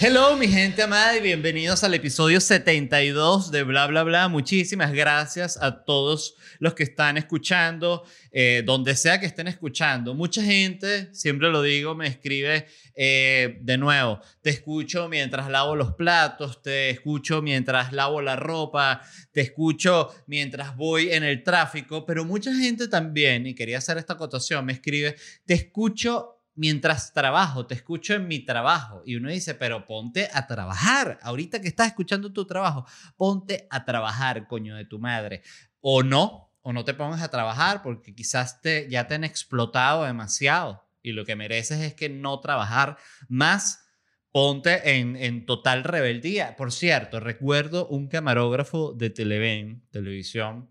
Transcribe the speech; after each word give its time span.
Hello, 0.00 0.36
mi 0.36 0.46
gente 0.46 0.80
amada, 0.80 1.16
y 1.16 1.20
bienvenidos 1.20 1.82
al 1.82 1.92
episodio 1.92 2.40
72 2.40 3.50
de 3.50 3.64
Bla 3.64 3.88
Bla 3.88 4.04
Bla. 4.04 4.28
Muchísimas 4.28 4.92
gracias 4.92 5.60
a 5.60 5.84
todos 5.84 6.36
los 6.60 6.74
que 6.74 6.84
están 6.84 7.16
escuchando, 7.16 8.04
eh, 8.30 8.62
donde 8.64 8.94
sea 8.94 9.18
que 9.18 9.26
estén 9.26 9.48
escuchando. 9.48 10.14
Mucha 10.14 10.40
gente, 10.40 11.12
siempre 11.12 11.50
lo 11.50 11.62
digo, 11.62 11.96
me 11.96 12.06
escribe 12.06 12.68
eh, 12.94 13.58
de 13.60 13.76
nuevo, 13.76 14.20
te 14.40 14.50
escucho 14.50 15.08
mientras 15.08 15.50
lavo 15.50 15.74
los 15.74 15.94
platos, 15.94 16.62
te 16.62 16.90
escucho 16.90 17.42
mientras 17.42 17.92
lavo 17.92 18.22
la 18.22 18.36
ropa, 18.36 19.02
te 19.32 19.40
escucho 19.40 20.14
mientras 20.28 20.76
voy 20.76 21.10
en 21.10 21.24
el 21.24 21.42
tráfico, 21.42 22.06
pero 22.06 22.24
mucha 22.24 22.54
gente 22.54 22.86
también, 22.86 23.48
y 23.48 23.54
quería 23.56 23.78
hacer 23.78 23.98
esta 23.98 24.12
acotación, 24.12 24.64
me 24.64 24.74
escribe, 24.74 25.16
te 25.44 25.54
escucho 25.54 26.37
mientras 26.58 27.12
trabajo, 27.12 27.66
te 27.66 27.74
escucho 27.74 28.14
en 28.14 28.26
mi 28.26 28.40
trabajo. 28.40 29.02
Y 29.06 29.14
uno 29.14 29.30
dice, 29.30 29.54
pero 29.54 29.86
ponte 29.86 30.28
a 30.32 30.46
trabajar. 30.46 31.18
Ahorita 31.22 31.60
que 31.60 31.68
estás 31.68 31.86
escuchando 31.86 32.32
tu 32.32 32.46
trabajo, 32.46 32.84
ponte 33.16 33.68
a 33.70 33.84
trabajar, 33.84 34.48
coño 34.48 34.74
de 34.74 34.84
tu 34.84 34.98
madre. 34.98 35.42
O 35.80 36.02
no, 36.02 36.52
o 36.60 36.72
no 36.72 36.84
te 36.84 36.94
pongas 36.94 37.22
a 37.22 37.30
trabajar 37.30 37.82
porque 37.82 38.12
quizás 38.12 38.60
te, 38.60 38.88
ya 38.90 39.06
te 39.06 39.14
han 39.14 39.22
explotado 39.24 40.04
demasiado 40.04 40.84
y 41.00 41.12
lo 41.12 41.24
que 41.24 41.36
mereces 41.36 41.78
es 41.80 41.94
que 41.94 42.08
no 42.08 42.40
trabajar 42.40 42.98
más. 43.28 43.84
Ponte 44.30 44.98
en, 44.98 45.16
en 45.16 45.46
total 45.46 45.84
rebeldía. 45.84 46.54
Por 46.56 46.70
cierto, 46.70 47.18
recuerdo 47.18 47.86
un 47.86 48.08
camarógrafo 48.08 48.92
de 48.92 49.10
Televen, 49.10 49.86
televisión, 49.90 50.68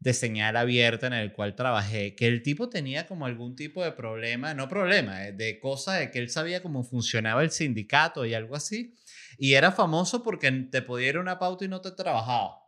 de 0.00 0.14
señal 0.14 0.56
abierta 0.56 1.08
en 1.08 1.12
el 1.12 1.32
cual 1.32 1.54
trabajé, 1.54 2.14
que 2.14 2.26
el 2.26 2.42
tipo 2.42 2.68
tenía 2.68 3.06
como 3.06 3.26
algún 3.26 3.56
tipo 3.56 3.82
de 3.82 3.92
problema, 3.92 4.54
no 4.54 4.68
problema, 4.68 5.26
eh, 5.26 5.32
de 5.32 5.58
cosa 5.58 5.94
de 5.94 6.10
que 6.10 6.20
él 6.20 6.30
sabía 6.30 6.62
cómo 6.62 6.84
funcionaba 6.84 7.42
el 7.42 7.50
sindicato 7.50 8.24
y 8.24 8.34
algo 8.34 8.54
así, 8.54 8.94
y 9.38 9.54
era 9.54 9.72
famoso 9.72 10.22
porque 10.22 10.50
te 10.50 10.82
podía 10.82 11.08
ir 11.08 11.18
una 11.18 11.38
pauta 11.38 11.64
y 11.64 11.68
no 11.68 11.80
te 11.80 11.90
trabajaba. 11.90 12.62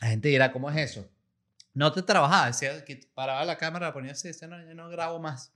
La 0.00 0.08
gente 0.08 0.28
dirá, 0.28 0.50
¿cómo 0.52 0.70
es 0.70 0.76
eso? 0.76 1.08
No 1.74 1.92
te 1.92 2.02
trabajaba, 2.02 2.46
decía 2.46 2.84
que 2.84 3.00
paraba 3.14 3.44
la 3.44 3.56
cámara, 3.56 3.92
ponía 3.92 4.12
así, 4.12 4.28
decía, 4.28 4.48
no, 4.48 4.60
yo 4.62 4.74
no 4.74 4.88
grabo 4.90 5.18
más. 5.18 5.52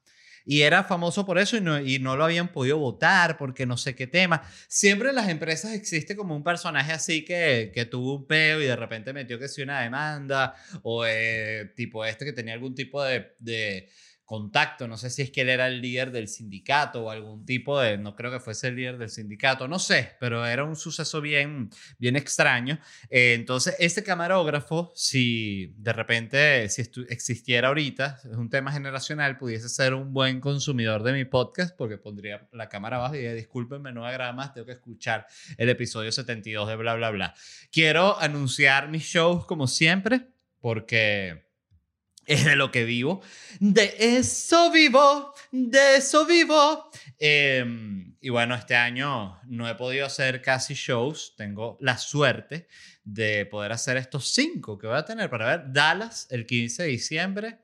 Y 0.46 0.62
era 0.62 0.84
famoso 0.84 1.26
por 1.26 1.38
eso 1.38 1.56
y 1.56 1.60
no, 1.60 1.80
y 1.80 1.98
no 1.98 2.16
lo 2.16 2.24
habían 2.24 2.52
podido 2.52 2.78
votar 2.78 3.36
porque 3.36 3.66
no 3.66 3.76
sé 3.76 3.96
qué 3.96 4.06
tema. 4.06 4.42
Siempre 4.68 5.08
en 5.08 5.16
las 5.16 5.28
empresas 5.28 5.72
existe 5.72 6.14
como 6.14 6.36
un 6.36 6.44
personaje 6.44 6.92
así 6.92 7.24
que, 7.24 7.72
que 7.74 7.84
tuvo 7.84 8.14
un 8.14 8.26
peo 8.26 8.62
y 8.62 8.64
de 8.64 8.76
repente 8.76 9.12
metió 9.12 9.38
que 9.38 9.48
sí 9.48 9.62
una 9.62 9.80
demanda 9.80 10.54
o 10.82 11.04
eh, 11.04 11.72
tipo 11.74 12.04
este 12.04 12.24
que 12.24 12.32
tenía 12.32 12.54
algún 12.54 12.74
tipo 12.76 13.02
de 13.02 13.88
contacto, 14.26 14.88
no 14.88 14.96
sé 14.96 15.08
si 15.08 15.22
es 15.22 15.30
que 15.30 15.42
él 15.42 15.48
era 15.48 15.68
el 15.68 15.80
líder 15.80 16.10
del 16.10 16.26
sindicato 16.26 17.04
o 17.04 17.10
algún 17.10 17.46
tipo 17.46 17.80
de, 17.80 17.96
no 17.96 18.16
creo 18.16 18.32
que 18.32 18.40
fuese 18.40 18.68
el 18.68 18.76
líder 18.76 18.98
del 18.98 19.08
sindicato, 19.08 19.68
no 19.68 19.78
sé, 19.78 20.16
pero 20.18 20.44
era 20.44 20.64
un 20.64 20.74
suceso 20.74 21.20
bien, 21.20 21.70
bien 21.98 22.16
extraño. 22.16 22.78
Eh, 23.08 23.34
entonces, 23.34 23.76
este 23.78 24.02
camarógrafo, 24.02 24.92
si 24.96 25.72
de 25.78 25.92
repente, 25.92 26.68
si 26.68 26.82
existiera 27.08 27.68
ahorita, 27.68 28.18
es 28.24 28.36
un 28.36 28.50
tema 28.50 28.72
generacional, 28.72 29.38
pudiese 29.38 29.68
ser 29.68 29.94
un 29.94 30.12
buen 30.12 30.40
consumidor 30.40 31.04
de 31.04 31.12
mi 31.12 31.24
podcast 31.24 31.76
porque 31.76 31.96
pondría 31.96 32.48
la 32.52 32.68
cámara 32.68 32.96
abajo 32.96 33.14
y 33.14 33.18
diría, 33.18 33.34
discúlpenme, 33.34 33.92
no 33.92 34.04
haga 34.04 34.32
más, 34.32 34.52
tengo 34.52 34.66
que 34.66 34.72
escuchar 34.72 35.28
el 35.56 35.68
episodio 35.68 36.10
72 36.10 36.68
de 36.68 36.74
bla, 36.74 36.94
bla, 36.96 37.10
bla. 37.10 37.34
Quiero 37.70 38.18
anunciar 38.18 38.88
mis 38.88 39.04
shows 39.04 39.46
como 39.46 39.68
siempre 39.68 40.26
porque 40.60 41.45
es 42.36 42.44
de 42.44 42.56
lo 42.56 42.70
que 42.70 42.84
vivo. 42.84 43.22
De 43.60 43.94
eso 43.98 44.70
vivo, 44.72 45.32
de 45.52 45.96
eso 45.96 46.26
vivo. 46.26 46.90
Em, 47.18 48.16
y 48.20 48.28
bueno, 48.30 48.54
este 48.54 48.74
año 48.74 49.40
no 49.46 49.68
he 49.68 49.74
podido 49.76 50.06
hacer 50.06 50.42
casi 50.42 50.74
shows. 50.74 51.34
Tengo 51.36 51.78
la 51.80 51.96
suerte 51.96 52.66
de 53.04 53.46
poder 53.46 53.72
hacer 53.72 53.96
estos 53.96 54.28
cinco 54.34 54.76
que 54.76 54.88
voy 54.88 54.96
a 54.96 55.04
tener 55.04 55.30
para 55.30 55.56
ver. 55.56 55.72
Dallas 55.72 56.26
el 56.30 56.46
15 56.46 56.82
de 56.82 56.88
diciembre. 56.88 57.58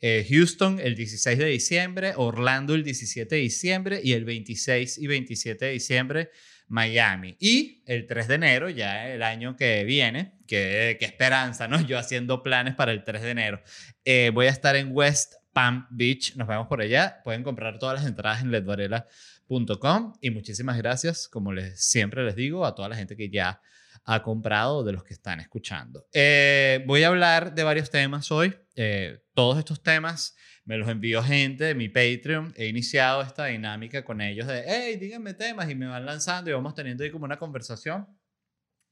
Eh, 0.00 0.26
Houston 0.28 0.78
el 0.80 0.94
16 0.94 1.38
de 1.38 1.46
diciembre, 1.46 2.12
Orlando 2.16 2.74
el 2.74 2.84
17 2.84 3.34
de 3.34 3.40
diciembre 3.40 4.00
y 4.02 4.12
el 4.12 4.24
26 4.24 4.98
y 4.98 5.06
27 5.08 5.64
de 5.64 5.72
diciembre 5.72 6.30
Miami. 6.68 7.36
Y 7.40 7.82
el 7.86 8.06
3 8.06 8.28
de 8.28 8.34
enero, 8.34 8.68
ya 8.68 9.08
el 9.08 9.22
año 9.22 9.56
que 9.56 9.84
viene, 9.84 10.34
qué, 10.46 10.96
esperanza, 11.00 11.68
¿no? 11.68 11.80
Yo 11.86 11.98
haciendo 11.98 12.42
planes 12.42 12.74
para 12.74 12.92
el 12.92 13.04
3 13.04 13.22
de 13.22 13.30
enero. 13.30 13.62
Eh, 14.04 14.30
voy 14.32 14.46
a 14.46 14.50
estar 14.50 14.76
en 14.76 14.90
West 14.92 15.34
Palm 15.52 15.86
Beach, 15.90 16.36
nos 16.36 16.46
vemos 16.46 16.66
por 16.66 16.80
allá. 16.80 17.20
Pueden 17.24 17.42
comprar 17.42 17.78
todas 17.78 18.00
las 18.00 18.06
entradas 18.06 18.42
en 18.42 18.50
ledvarela.com 18.50 20.14
y 20.20 20.30
muchísimas 20.30 20.76
gracias, 20.76 21.28
como 21.28 21.52
les, 21.52 21.84
siempre 21.84 22.24
les 22.24 22.36
digo, 22.36 22.64
a 22.64 22.74
toda 22.74 22.88
la 22.88 22.96
gente 22.96 23.16
que 23.16 23.30
ya 23.30 23.60
ha 24.04 24.22
comprado 24.22 24.84
de 24.84 24.92
los 24.92 25.04
que 25.04 25.12
están 25.12 25.40
escuchando. 25.40 26.06
Eh, 26.12 26.82
voy 26.86 27.02
a 27.02 27.08
hablar 27.08 27.54
de 27.54 27.62
varios 27.62 27.90
temas 27.90 28.30
hoy. 28.30 28.54
Eh, 28.74 29.20
todos 29.38 29.56
estos 29.56 29.80
temas 29.84 30.36
me 30.64 30.76
los 30.78 30.88
envió 30.88 31.22
gente 31.22 31.62
de 31.62 31.76
mi 31.76 31.88
Patreon. 31.88 32.52
He 32.56 32.66
iniciado 32.66 33.22
esta 33.22 33.44
dinámica 33.44 34.04
con 34.04 34.20
ellos 34.20 34.48
de, 34.48 34.64
hey, 34.66 34.96
díganme 34.96 35.32
temas 35.32 35.70
y 35.70 35.76
me 35.76 35.86
van 35.86 36.04
lanzando 36.04 36.50
y 36.50 36.54
vamos 36.54 36.74
teniendo 36.74 37.04
ahí 37.04 37.12
como 37.12 37.24
una 37.24 37.38
conversación. 37.38 38.08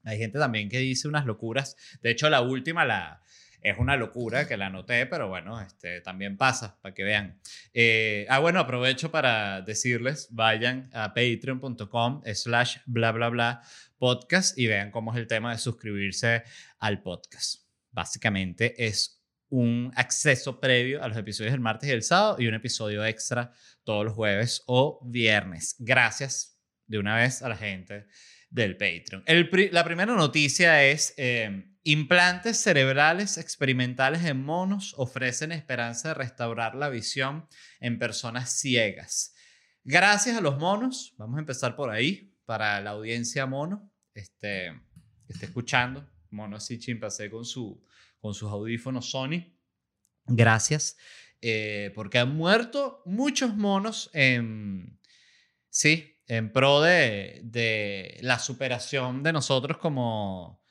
Hay 0.05 0.19
gente 0.19 0.39
también 0.39 0.69
que 0.69 0.79
dice 0.79 1.09
unas 1.09 1.27
locuras. 1.27 1.75
De 2.01 2.13
hecho, 2.13 2.31
la 2.31 2.43
última 2.43 2.85
la, 2.85 3.25
es 3.61 3.77
una 3.77 3.97
locura 3.97 4.47
que 4.47 4.57
la 4.57 4.67
anoté, 4.67 5.07
pero 5.07 5.27
bueno, 5.27 5.61
este, 5.61 6.01
también 6.01 6.37
pasa 6.37 6.79
para 6.81 6.95
que 6.95 7.03
vean. 7.03 7.41
Eh, 7.75 8.25
ah, 8.29 8.39
bueno, 8.39 8.61
aprovecho 8.61 9.11
para 9.11 9.63
decirles, 9.63 10.29
vayan 10.31 10.89
a 10.93 11.13
patreon.com 11.13 12.23
slash 12.25 12.77
bla 12.87 13.11
bla 13.11 13.31
bla 13.31 13.63
podcast 13.99 14.57
y 14.57 14.69
vean 14.69 14.93
cómo 14.93 15.13
es 15.13 15.19
el 15.19 15.27
tema 15.27 15.51
de 15.51 15.59
suscribirse 15.59 16.45
al 16.79 17.03
podcast. 17.03 17.63
Básicamente 17.91 18.87
es 18.87 19.16
un 19.49 19.93
acceso 19.95 20.61
previo 20.61 21.03
a 21.03 21.09
los 21.09 21.17
episodios 21.17 21.53
del 21.53 21.61
martes 21.61 21.89
y 21.89 21.93
el 21.93 22.03
sábado 22.03 22.37
y 22.39 22.47
un 22.47 22.55
episodio 22.55 23.05
extra 23.05 23.53
todos 23.85 24.05
los 24.05 24.15
jueves 24.15 24.63
o 24.67 25.01
viernes. 25.07 25.77
Gracias 25.79 26.59
de 26.87 26.99
una 26.99 27.17
vez 27.17 27.43
a 27.43 27.49
la 27.49 27.57
gente 27.57 28.07
del 28.51 28.77
Patreon. 28.77 29.25
la 29.73 29.85
primera 29.85 30.15
noticia 30.15 30.85
es 30.85 31.15
eh, 31.17 31.65
implantes 31.83 32.59
cerebrales 32.59 33.39
experimentales 33.39 34.25
en 34.25 34.43
monos 34.43 34.95
ofrecen 34.97 35.53
esperanza 35.53 36.09
de 36.09 36.15
restaurar 36.15 36.75
la 36.75 36.89
visión 36.89 37.49
en 37.81 37.99
personas 37.99 38.51
ciegas. 38.51 39.35
Gracias 39.85 40.37
a 40.37 40.41
los 40.41 40.59
monos, 40.59 41.15
vamos 41.17 41.37
a 41.37 41.41
empezar 41.41 41.77
por 41.77 41.91
ahí, 41.91 42.35
para 42.45 42.81
la 42.81 42.91
audiencia 42.91 43.47
mono, 43.47 43.93
este, 44.15 44.73
que 45.27 45.33
esté 45.33 45.47
escuchando, 45.47 46.09
mono 46.31 46.57
así 46.57 46.79
chimpancé 46.79 47.31
con 47.31 47.45
su 47.45 47.85
con 48.21 48.35
sus 48.35 48.51
audífonos 48.51 49.11
Sony. 49.11 49.57
Gracias, 50.27 50.97
eh, 51.41 51.93
porque 51.95 52.19
han 52.19 52.35
muerto 52.35 53.03
muchos 53.07 53.55
monos 53.57 54.11
en, 54.13 54.99
sí, 55.71 56.19
en 56.27 56.53
pro 56.53 56.81
de, 56.81 57.41
de 57.45 58.19
la 58.23 58.39
superación 58.39 59.23
de 59.23 59.33
nosotros 59.33 59.79
como, 59.79 60.65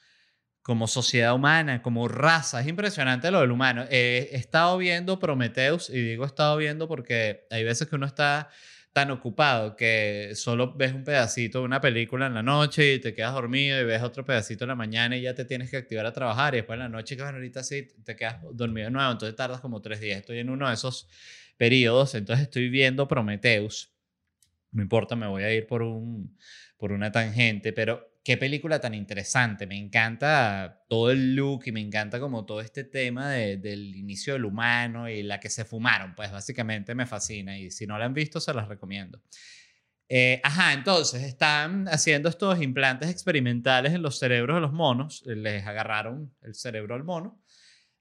como 0.61 0.88
sociedad 0.88 1.33
humana, 1.33 1.81
como 1.81 2.07
raza. 2.07 2.59
Es 2.59 2.67
impresionante 2.67 3.31
lo 3.31 3.39
del 3.39 3.51
humano. 3.51 3.85
he 3.89 4.29
estado 4.33 4.77
viendo 4.77 5.19
Prometheus, 5.19 5.89
y 5.89 6.01
digo 6.01 6.25
he 6.25 6.27
estado 6.27 6.57
viendo 6.57 6.88
porque 6.88 7.47
hay 7.50 7.63
veces 7.63 7.88
que 7.88 7.95
uno 7.95 8.06
está 8.06 8.50
tan 8.95 9.11
ocupado 9.11 9.75
que 9.75 10.31
solo 10.35 10.73
ves 10.73 10.94
un 10.94 11.03
pedacito 11.03 11.59
de 11.59 11.66
una 11.66 11.81
película 11.81 12.28
en 12.28 12.33
la 12.33 12.41
noche 12.41 12.94
y 12.94 13.00
te 13.00 13.13
quedas 13.13 13.33
dormido 13.33 13.78
y 13.81 13.83
ves 13.83 14.01
otro 14.01 14.23
pedacito 14.23 14.63
en 14.63 14.69
la 14.69 14.75
mañana 14.75 15.17
y 15.17 15.22
ya 15.23 15.35
te 15.35 15.44
tienes 15.44 15.69
que 15.69 15.75
activar 15.75 16.06
a 16.06 16.13
trabajar 16.13 16.53
y 16.53 16.59
después 16.59 16.78
en 16.78 16.83
la 16.83 16.88
noche 16.88 17.17
que 17.17 17.22
bueno, 17.22 17.35
ahorita 17.35 17.61
sí 17.61 17.89
te 18.06 18.16
quedas 18.16 18.38
dormido 18.53 18.85
de 18.85 18.91
nuevo, 18.91 19.11
entonces 19.11 19.35
tardas 19.35 19.59
como 19.59 19.81
tres 19.81 20.00
días. 20.00 20.19
Estoy 20.19 20.39
en 20.39 20.50
uno 20.50 20.69
de 20.69 20.75
esos 20.75 21.09
periodos, 21.57 22.15
entonces 22.15 22.44
estoy 22.44 22.69
viendo 22.69 23.06
Prometheus. 23.06 23.92
No 24.71 24.81
importa, 24.81 25.18
me 25.18 25.27
voy 25.27 25.44
a 25.44 25.53
ir 25.53 25.68
por, 25.68 25.81
un, 25.81 26.38
por 26.77 26.94
una 26.94 27.12
tangente, 27.12 27.74
pero 27.74 28.14
qué 28.25 28.38
película 28.38 28.81
tan 28.81 28.95
interesante. 28.95 29.68
Me 29.68 29.77
encanta 29.77 30.83
todo 30.89 31.12
el 31.12 31.36
look 31.36 31.62
y 31.68 31.72
me 31.72 31.80
encanta 31.80 32.19
como 32.19 32.44
todo 32.44 32.60
este 32.60 32.83
tema 32.83 33.30
del 33.30 33.95
inicio 33.95 34.33
del 34.33 34.45
humano 34.45 35.07
y 35.07 35.22
la 35.22 35.39
que 35.39 35.51
se 35.51 35.63
fumaron. 35.63 36.16
Pues 36.16 36.31
básicamente 36.31 36.95
me 36.95 37.06
fascina 37.06 37.56
y 37.57 37.69
si 37.69 37.86
no 37.86 38.00
la 38.00 38.06
han 38.06 38.16
visto 38.16 38.42
se 38.42 38.51
las 38.54 38.68
recomiendo. 38.68 39.22
Eh, 40.10 40.42
ajá, 40.44 40.74
entonces 40.74 41.22
están 41.22 41.88
haciendo 41.88 42.27
estos 42.27 42.60
implantes 42.62 43.12
experimentales 43.12 43.94
en 43.94 44.01
los 44.01 44.18
cerebros 44.18 44.57
de 44.57 44.62
los 44.62 44.74
monos. 44.74 45.21
Les 45.28 45.66
agarraron 45.68 46.33
el 46.42 46.56
cerebro 46.56 46.95
al 46.95 47.04
mono 47.04 47.39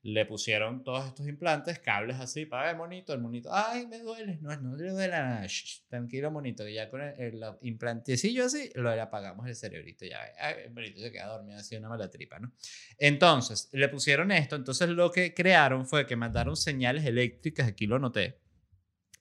le 0.04 0.26
pusieron 0.26 0.84
todos 0.84 1.06
estos 1.06 1.26
implantes, 1.26 1.78
cables 1.78 2.20
así, 2.20 2.44
para 2.44 2.66
ver, 2.66 2.76
monito, 2.76 3.14
el 3.14 3.20
monito, 3.22 3.48
ay, 3.50 3.86
me 3.86 4.00
duele, 4.00 4.36
no, 4.42 4.54
no 4.60 4.76
le 4.76 4.90
duele 4.90 5.08
nada, 5.08 5.46
tranquilo, 5.88 6.30
monito, 6.30 6.68
y 6.68 6.74
ya 6.74 6.90
con 6.90 7.00
el, 7.00 7.42
implantecillo 7.62 8.44
así, 8.44 8.70
lo 8.74 8.90
apagamos 8.90 9.46
el 9.46 9.56
cerebrito, 9.56 10.04
ya, 10.04 10.22
el 10.50 10.72
monito 10.74 11.00
se 11.00 11.10
queda 11.10 11.28
dormido 11.28 11.58
así, 11.58 11.74
una 11.76 11.88
mala 11.88 12.10
tripa, 12.10 12.38
¿no? 12.38 12.52
Entonces, 12.98 13.70
le 13.72 13.88
pusieron 13.88 14.30
esto, 14.30 14.56
entonces 14.56 14.90
lo 14.90 15.10
que 15.10 15.32
crearon 15.32 15.86
fue 15.86 16.06
que 16.06 16.16
mandaron 16.16 16.54
señales 16.54 17.06
eléctricas, 17.06 17.66
aquí 17.66 17.86
lo 17.86 17.98
noté, 17.98 18.38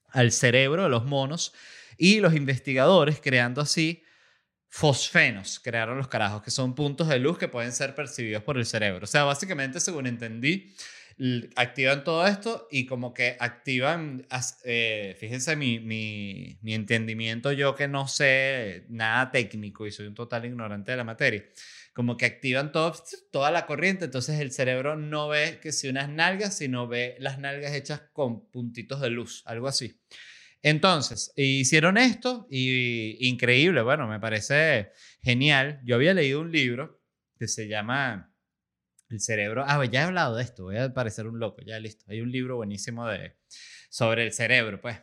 al 0.10 0.34
cerebro 0.34 0.84
de 0.84 0.90
los 0.90 1.06
monos 1.06 1.54
y 1.98 2.20
los 2.20 2.36
investigadores 2.36 3.22
creando 3.22 3.62
así 3.62 4.04
fosfenos, 4.74 5.60
crearon 5.60 6.00
los 6.00 6.08
carajos, 6.08 6.42
que 6.42 6.50
son 6.50 6.74
puntos 6.74 7.08
de 7.08 7.20
luz 7.20 7.38
que 7.38 7.48
pueden 7.48 7.72
ser 7.72 7.94
percibidos 7.94 8.42
por 8.42 8.58
el 8.58 8.66
cerebro. 8.66 9.04
O 9.04 9.08
sea, 9.08 9.24
básicamente, 9.24 9.80
según 9.80 10.08
entendí, 10.08 10.74
activan 11.56 12.04
todo 12.04 12.26
esto 12.26 12.68
y 12.72 12.88
como 12.88 13.14
que 13.14 13.38
activan, 13.40 14.26
eh, 14.64 15.16
fíjense 15.20 15.56
mi, 15.56 15.80
mi, 15.80 16.58
mi, 16.64 16.74
entendimiento, 16.74 17.52
yo 17.52 17.76
que 17.76 17.88
no 17.88 18.08
sé 18.08 18.88
nada 18.90 19.30
técnico 19.30 19.86
y 19.86 19.92
soy 19.92 20.08
un 20.08 20.16
total 20.16 20.46
ignorante 20.46 20.90
de 20.90 20.98
la 20.98 21.04
materia, 21.04 21.46
como 21.94 22.18
que 22.18 22.26
activan 22.26 22.72
todo, 22.72 22.96
toda 23.32 23.52
la 23.52 23.68
corriente, 23.68 24.06
entonces 24.06 24.40
el 24.40 24.52
cerebro 24.52 24.96
no 24.96 25.28
ve 25.28 25.60
que 25.62 25.72
si 25.72 25.88
unas 25.88 26.10
nalgas, 26.10 26.58
sino 26.58 26.88
ve 26.88 27.16
las 27.20 27.38
nalgas 27.38 27.74
hechas 27.74 28.02
con 28.12 28.50
puntitos 28.50 29.02
de 29.02 29.12
luz, 29.12 29.44
algo 29.46 29.68
así. 29.68 30.00
Entonces, 30.64 31.34
hicieron 31.36 31.98
esto 31.98 32.48
y 32.50 33.28
increíble, 33.28 33.82
bueno, 33.82 34.08
me 34.08 34.20
parece 34.22 34.94
genial. 35.22 35.82
Yo 35.84 35.96
había 35.96 36.14
leído 36.14 36.40
un 36.40 36.54
libro 36.54 37.04
que 37.38 37.50
se 37.50 37.68
llama 37.68 38.34
El 39.10 39.20
cerebro. 39.20 39.66
Ah, 39.68 39.84
ya 39.86 40.02
he 40.02 40.04
hablado 40.06 40.38
de 40.38 40.44
esto, 40.44 40.64
voy 40.64 40.78
a 40.78 40.94
parecer 40.94 41.28
un 41.28 41.38
loco, 41.38 41.62
ya 41.66 41.78
listo. 41.80 42.06
Hay 42.08 42.22
un 42.22 42.32
libro 42.32 42.56
buenísimo 42.56 43.06
de, 43.10 43.36
sobre 43.90 44.24
el 44.24 44.32
cerebro, 44.32 44.80
pues. 44.80 44.98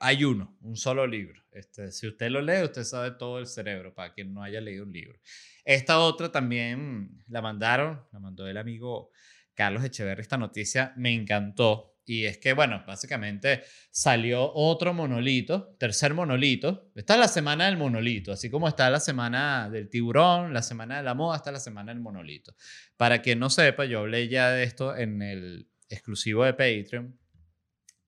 hay 0.00 0.24
uno, 0.24 0.56
un 0.62 0.76
solo 0.78 1.06
libro. 1.06 1.44
Este, 1.52 1.92
si 1.92 2.08
usted 2.08 2.30
lo 2.30 2.40
lee, 2.40 2.64
usted 2.64 2.84
sabe 2.84 3.10
todo 3.10 3.38
el 3.40 3.46
cerebro, 3.46 3.94
para 3.94 4.14
quien 4.14 4.32
no 4.32 4.42
haya 4.42 4.62
leído 4.62 4.84
un 4.84 4.92
libro. 4.92 5.20
Esta 5.62 5.98
otra 6.00 6.32
también 6.32 7.22
la 7.28 7.42
mandaron, 7.42 8.02
la 8.12 8.18
mandó 8.18 8.46
el 8.46 8.56
amigo 8.56 9.10
Carlos 9.52 9.84
Echeverri, 9.84 10.22
esta 10.22 10.38
noticia 10.38 10.94
me 10.96 11.12
encantó 11.12 11.93
y 12.06 12.26
es 12.26 12.38
que, 12.38 12.52
bueno, 12.52 12.84
básicamente 12.86 13.62
salió 13.90 14.52
otro 14.52 14.92
monolito, 14.92 15.74
tercer 15.78 16.12
monolito. 16.12 16.90
Está 16.94 17.16
la 17.16 17.28
semana 17.28 17.66
del 17.66 17.78
monolito, 17.78 18.32
así 18.32 18.50
como 18.50 18.68
está 18.68 18.90
la 18.90 19.00
semana 19.00 19.70
del 19.70 19.88
tiburón, 19.88 20.52
la 20.52 20.62
semana 20.62 20.98
de 20.98 21.02
la 21.02 21.14
moda, 21.14 21.36
está 21.36 21.50
la 21.50 21.60
semana 21.60 21.92
del 21.92 22.02
monolito. 22.02 22.54
Para 22.96 23.22
quien 23.22 23.38
no 23.38 23.48
sepa, 23.48 23.86
yo 23.86 24.00
hablé 24.00 24.28
ya 24.28 24.50
de 24.50 24.64
esto 24.64 24.94
en 24.96 25.22
el 25.22 25.68
exclusivo 25.88 26.44
de 26.44 26.52
Patreon. 26.52 27.18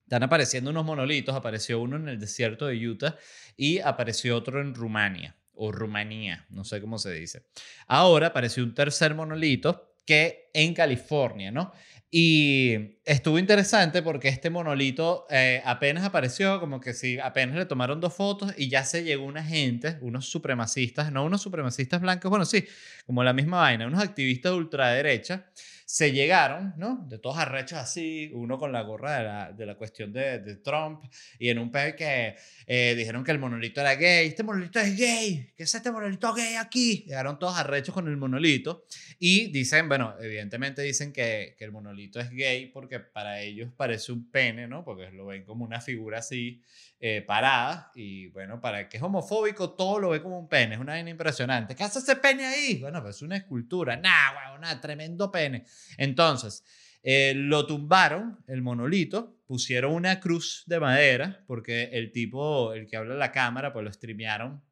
Están 0.05 0.23
apareciendo 0.23 0.71
unos 0.71 0.85
monolitos, 0.85 1.35
apareció 1.35 1.81
uno 1.81 1.97
en 1.97 2.09
el 2.09 2.21
desierto 2.21 2.67
de 2.67 2.89
Utah 2.89 3.17
y 3.57 3.79
apareció 3.81 4.37
otro 4.37 4.61
en 4.61 4.75
Rumania 4.75 5.37
o 5.53 5.73
Rumanía, 5.73 6.47
no 6.51 6.65
sé 6.65 6.81
cómo 6.81 6.99
se 6.99 7.13
dice. 7.13 7.47
Ahora 7.87 8.29
apareció 8.29 8.63
un 8.63 8.75
tercer 8.75 9.15
monolito 9.15 9.96
que 10.07 10.51
en 10.55 10.73
California, 10.73 11.51
¿no? 11.51 11.73
Y 12.11 12.99
estuvo 13.05 13.39
interesante 13.39 14.01
porque 14.01 14.29
este 14.29 14.49
monolito 14.49 15.27
eh, 15.29 15.61
apenas 15.65 16.05
apareció, 16.05 16.61
como 16.61 16.81
que 16.81 16.95
sí, 16.95 17.19
apenas 17.19 17.57
le 17.57 17.67
tomaron 17.67 18.01
dos 18.01 18.15
fotos 18.15 18.55
y 18.57 18.69
ya 18.69 18.85
se 18.85 19.03
llegó 19.03 19.25
una 19.25 19.43
gente, 19.45 19.99
unos 20.01 20.27
supremacistas, 20.27 21.13
no 21.13 21.25
unos 21.25 21.43
supremacistas 21.43 22.01
blancos, 22.01 22.31
bueno, 22.31 22.45
sí, 22.45 22.65
como 23.07 23.25
la 23.25 23.33
misma 23.33 23.59
vaina, 23.59 23.87
unos 23.87 24.01
activistas 24.01 24.53
de 24.53 24.59
ultraderecha 24.59 25.47
se 25.87 26.11
llegaron, 26.11 26.75
¿no? 26.77 27.07
De 27.09 27.19
todos 27.19 27.39
arrechos 27.39 27.79
así, 27.79 28.29
uno 28.35 28.59
con 28.59 28.73
la 28.73 28.83
gorra 28.83 29.19
de 29.19 29.25
la, 29.25 29.53
de 29.53 29.67
la 29.67 29.77
cuestión 29.77 30.13
de, 30.13 30.41
de, 30.41 30.57
Trump, 30.57 31.05
y 31.39 31.49
en 31.49 31.61
un 31.61 31.71
pez 31.71 31.95
que 31.95 32.35
eh, 32.67 32.95
dijeron 32.97 33.23
que 33.23 33.31
el 33.31 33.39
monolito 33.39 33.81
era 33.81 33.95
gay, 33.95 34.27
este 34.27 34.43
monolito 34.43 34.81
es 34.81 34.97
gay, 34.97 35.53
¿qué 35.57 35.63
es 35.63 35.73
este 35.73 35.93
monolito 35.93 36.35
gay 36.35 36.57
aquí? 36.57 37.05
Llegaron 37.07 37.39
todos 37.39 37.57
arrechos 37.57 37.95
con 37.95 38.09
el 38.09 38.17
monolito, 38.17 38.85
y 39.21 39.53
dicen, 39.53 39.89
bueno, 39.89 40.17
evidentemente 40.21 40.83
dicen 40.83 41.13
que, 41.13 41.55
que 41.57 41.65
el 41.65 41.71
monolito 41.71 42.19
es 42.19 42.31
gay 42.31 42.67
porque 42.67 42.99
para 42.99 43.41
ellos 43.41 43.71
parece 43.77 44.11
un 44.11 44.29
pene, 44.29 44.67
¿no? 44.67 44.85
Porque 44.85 45.13
lo 45.13 45.27
ven 45.27 45.45
como 45.45 45.65
una 45.65 45.81
figura 45.81 46.19
así, 46.19 46.61
eh, 46.99 47.23
parada, 47.23 47.93
y 47.95 48.29
bueno, 48.29 48.61
para 48.61 48.89
que 48.89 48.97
es 48.97 49.03
homofóbico, 49.03 49.71
todo 49.75 49.99
lo 49.99 50.11
ve 50.11 50.23
como 50.23 50.39
un 50.39 50.49
pene, 50.49 50.75
es 50.75 50.81
una 50.81 50.93
vaina 50.93 51.11
impresionante. 51.11 51.75
¿Qué 51.75 51.85
hace 51.85 51.99
ese 51.99 52.17
pene 52.17 52.47
ahí? 52.47 52.79
Bueno, 52.81 53.03
pues 53.03 53.17
es 53.17 53.23
una 53.23 53.37
escultura, 53.37 53.97
nah, 53.97 54.33
wow, 54.33 54.61
nada, 54.61 54.81
tremendo 54.81 55.31
pene. 55.31 55.65
Entonces, 55.99 56.65
eh, 57.03 57.35
lo 57.37 57.67
tumbaron, 57.67 58.39
el 58.47 58.63
monolito, 58.63 59.39
pusieron 59.47 59.93
una 59.93 60.21
cruz 60.21 60.65
de 60.67 60.81
madera, 60.81 61.45
porque 61.47 61.91
el 61.93 62.13
tipo, 62.13 62.73
el 62.73 62.87
que 62.87 62.97
habla 62.97 63.13
en 63.13 63.21
la 63.21 63.31
cámara, 63.31 63.73
pues 63.73 63.85
lo 63.85 63.93
streamearon 63.93 64.63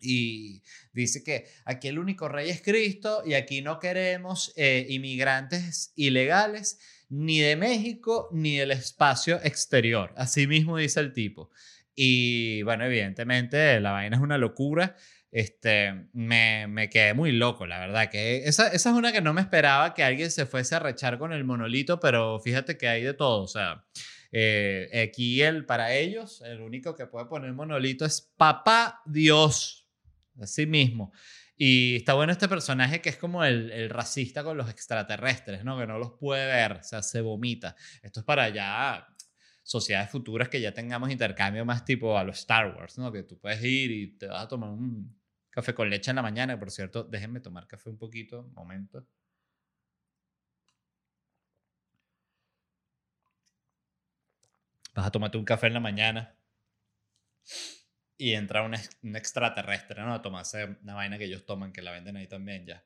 y 0.00 0.62
dice 0.92 1.22
que 1.22 1.46
aquí 1.64 1.88
el 1.88 1.98
único 1.98 2.28
rey 2.28 2.50
es 2.50 2.62
Cristo 2.62 3.22
y 3.24 3.34
aquí 3.34 3.62
no 3.62 3.78
queremos 3.78 4.52
eh, 4.56 4.86
inmigrantes 4.88 5.92
ilegales 5.96 6.78
ni 7.08 7.40
de 7.40 7.56
México 7.56 8.28
ni 8.32 8.56
del 8.56 8.70
espacio 8.70 9.40
exterior. 9.42 10.12
Así 10.16 10.46
mismo 10.46 10.76
dice 10.76 11.00
el 11.00 11.12
tipo. 11.12 11.50
Y 11.94 12.62
bueno, 12.62 12.84
evidentemente 12.84 13.80
la 13.80 13.92
vaina 13.92 14.16
es 14.16 14.22
una 14.22 14.38
locura 14.38 14.96
este, 15.34 16.06
me, 16.12 16.68
me, 16.68 16.88
quedé 16.88 17.12
muy 17.12 17.32
loco, 17.32 17.66
la 17.66 17.80
verdad. 17.80 18.08
Que 18.08 18.44
esa, 18.44 18.68
esa, 18.68 18.90
es 18.90 18.96
una 18.96 19.10
que 19.10 19.20
no 19.20 19.34
me 19.34 19.40
esperaba 19.40 19.92
que 19.92 20.04
alguien 20.04 20.30
se 20.30 20.46
fuese 20.46 20.76
a 20.76 20.78
rechar 20.78 21.18
con 21.18 21.32
el 21.32 21.42
monolito, 21.42 21.98
pero 21.98 22.38
fíjate 22.38 22.78
que 22.78 22.86
hay 22.86 23.02
de 23.02 23.14
todo. 23.14 23.42
O 23.42 23.48
sea, 23.48 23.84
eh, 24.30 25.08
aquí 25.08 25.42
el, 25.42 25.66
para 25.66 25.92
ellos, 25.92 26.40
el 26.42 26.60
único 26.60 26.94
que 26.94 27.06
puede 27.06 27.26
poner 27.26 27.52
monolito 27.52 28.04
es 28.04 28.32
Papá 28.36 29.02
Dios, 29.06 29.83
así 30.40 30.66
mismo. 30.66 31.12
Y 31.56 31.96
está 31.96 32.14
bueno 32.14 32.32
este 32.32 32.48
personaje 32.48 33.00
que 33.00 33.10
es 33.10 33.16
como 33.16 33.44
el, 33.44 33.88
racista 33.90 34.42
con 34.42 34.56
los 34.56 34.68
extraterrestres, 34.68 35.64
¿no? 35.64 35.78
Que 35.78 35.86
no 35.86 35.98
los 35.98 36.12
puede 36.18 36.46
ver, 36.46 36.72
o 36.72 36.82
sea, 36.82 37.02
se 37.02 37.20
vomita. 37.20 37.76
Esto 38.02 38.20
es 38.20 38.26
para 38.26 38.48
ya 38.48 39.06
sociedades 39.62 40.10
futuras 40.10 40.48
que 40.48 40.60
ya 40.60 40.72
tengamos 40.74 41.10
intercambio 41.10 41.64
más 41.64 41.84
tipo 41.84 42.18
a 42.18 42.24
los 42.24 42.38
Star 42.40 42.74
Wars, 42.76 42.98
¿no? 42.98 43.12
Que 43.12 43.22
tú 43.22 43.38
puedes 43.38 43.62
ir 43.62 43.90
y 43.90 44.18
te 44.18 44.26
vas 44.26 44.44
a 44.44 44.48
tomar 44.48 44.70
un, 44.70 45.14
Café 45.54 45.72
con 45.72 45.88
leche 45.88 46.10
en 46.10 46.16
la 46.16 46.22
mañana, 46.22 46.58
por 46.58 46.70
cierto, 46.72 47.04
déjenme 47.04 47.38
tomar 47.38 47.68
café 47.68 47.88
un 47.88 47.96
poquito, 47.96 48.42
momento. 48.54 49.06
Vas 54.94 55.06
a 55.06 55.10
tomarte 55.12 55.38
un 55.38 55.44
café 55.44 55.68
en 55.68 55.74
la 55.74 55.80
mañana 55.80 56.36
y 58.16 58.34
entra 58.34 58.62
un, 58.62 58.74
extraterrestre, 59.16 60.02
¿no? 60.02 60.14
A 60.14 60.22
tomarse 60.22 60.76
una 60.82 60.94
vaina 60.94 61.18
que 61.18 61.24
ellos 61.24 61.44
toman, 61.44 61.72
que 61.72 61.82
la 61.82 61.90
venden 61.90 62.16
ahí 62.16 62.26
también 62.26 62.66
ya. 62.66 62.84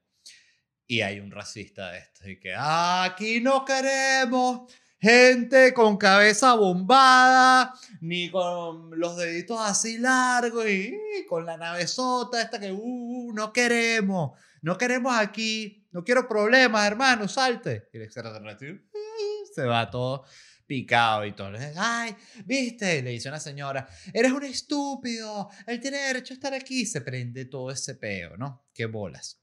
Y 0.86 1.02
hay 1.02 1.20
un 1.20 1.30
racista 1.30 1.90
de 1.90 1.98
esto 1.98 2.28
y 2.28 2.40
que 2.40 2.54
aquí 2.56 3.40
no 3.40 3.64
queremos 3.64 4.72
gente 4.98 5.75
con 5.75 5.98
cabeza 5.98 6.54
bombada, 6.54 7.75
ni 8.00 8.30
con 8.30 8.99
los 8.99 9.16
deditos 9.16 9.61
así 9.61 9.99
largos 9.99 10.66
y, 10.66 10.97
con 11.28 11.44
la 11.44 11.56
navezota 11.56 12.40
esta 12.40 12.58
que 12.58 12.73
uh, 12.73 13.32
no 13.35 13.52
queremos, 13.52 14.38
no 14.62 14.78
queremos 14.78 15.14
aquí, 15.16 15.87
no 15.92 16.02
quiero 16.02 16.26
problemas, 16.26 16.87
hermano, 16.87 17.28
salte. 17.28 17.88
Y 17.92 17.99
el 17.99 18.08
uh, 18.08 19.47
se 19.54 19.64
va 19.64 19.90
todo 19.90 20.25
picado 20.68 21.25
y 21.25 21.32
todo. 21.32 21.50
Ay, 21.76 22.14
viste, 22.44 23.02
le 23.02 23.10
dice 23.10 23.28
una 23.28 23.40
señora, 23.40 23.88
eres 24.12 24.30
un 24.30 24.44
estúpido, 24.44 25.48
él 25.66 25.80
tiene 25.80 25.96
derecho 25.96 26.34
a 26.34 26.37
estar 26.37 26.54
aquí. 26.54 26.87
Se 26.87 27.00
prende 27.00 27.46
todo 27.46 27.72
ese 27.72 27.96
peo, 27.96 28.37
¿no? 28.37 28.68
Qué 28.72 28.87
bolas. 28.87 29.40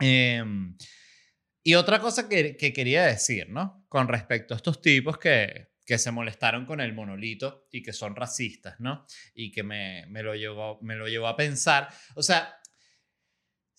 Eh, 0.00 0.42
y 1.64 1.74
otra 1.74 2.00
cosa 2.00 2.28
que, 2.28 2.56
quería 2.56 3.04
decir, 3.04 3.50
¿no? 3.50 3.84
Con 3.88 4.08
respecto 4.08 4.54
a 4.54 4.56
estos 4.56 4.80
tipos 4.80 5.18
que, 5.18 5.72
que 5.84 5.98
se 5.98 6.10
molestaron 6.10 6.64
con 6.64 6.80
el 6.80 6.92
monolito 6.94 7.68
y 7.70 7.82
que 7.82 7.92
son 7.92 8.16
racistas, 8.16 8.80
¿no? 8.80 9.06
Y 9.34 9.52
que 9.52 9.62
me, 9.62 10.06
me, 10.08 10.22
lo 10.22 10.34
llevó, 10.34 10.80
me 10.82 10.96
lo 10.96 11.08
llevó 11.08 11.26
a 11.26 11.36
pensar. 11.36 11.88
O 12.14 12.22
sea, 12.22 12.61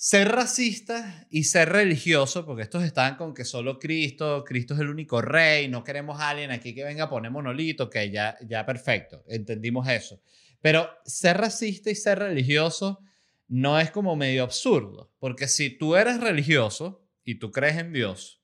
ser 0.04 0.28
racista 0.34 1.26
y 1.30 1.46
ser 1.46 1.70
religioso, 1.70 2.46
porque 2.46 2.64
estos 2.64 2.84
están 2.84 3.16
con 3.16 3.34
que 3.34 3.46
solo 3.46 3.80
Cristo, 3.80 4.44
Cristo 4.44 4.74
es 4.74 4.82
el 4.82 4.90
único 4.90 5.22
rey, 5.22 5.70
no 5.70 5.82
queremos 5.86 6.20
a 6.20 6.32
alguien 6.32 6.52
aquí 6.52 6.76
que 6.76 6.84
venga 6.84 7.06
a 7.06 7.10
poner 7.10 7.32
monolito, 7.32 7.90
que 7.90 8.12
ya, 8.12 8.38
ya 8.46 8.66
perfecto, 8.66 9.24
entendimos 9.30 9.88
eso. 9.88 10.22
Pero 10.60 10.90
ser 11.06 11.38
racista 11.38 11.90
y 11.90 11.96
ser 11.96 12.20
religioso 12.20 13.00
no 13.48 13.80
es 13.80 13.92
como 13.92 14.18
medio 14.18 14.44
absurdo, 14.44 15.10
porque 15.20 15.48
si 15.48 15.70
tú 15.70 15.96
eres 15.96 16.20
religioso, 16.20 17.08
y 17.24 17.36
tú 17.36 17.54
crees 17.54 17.78
en 17.78 17.94
Dios, 17.94 18.44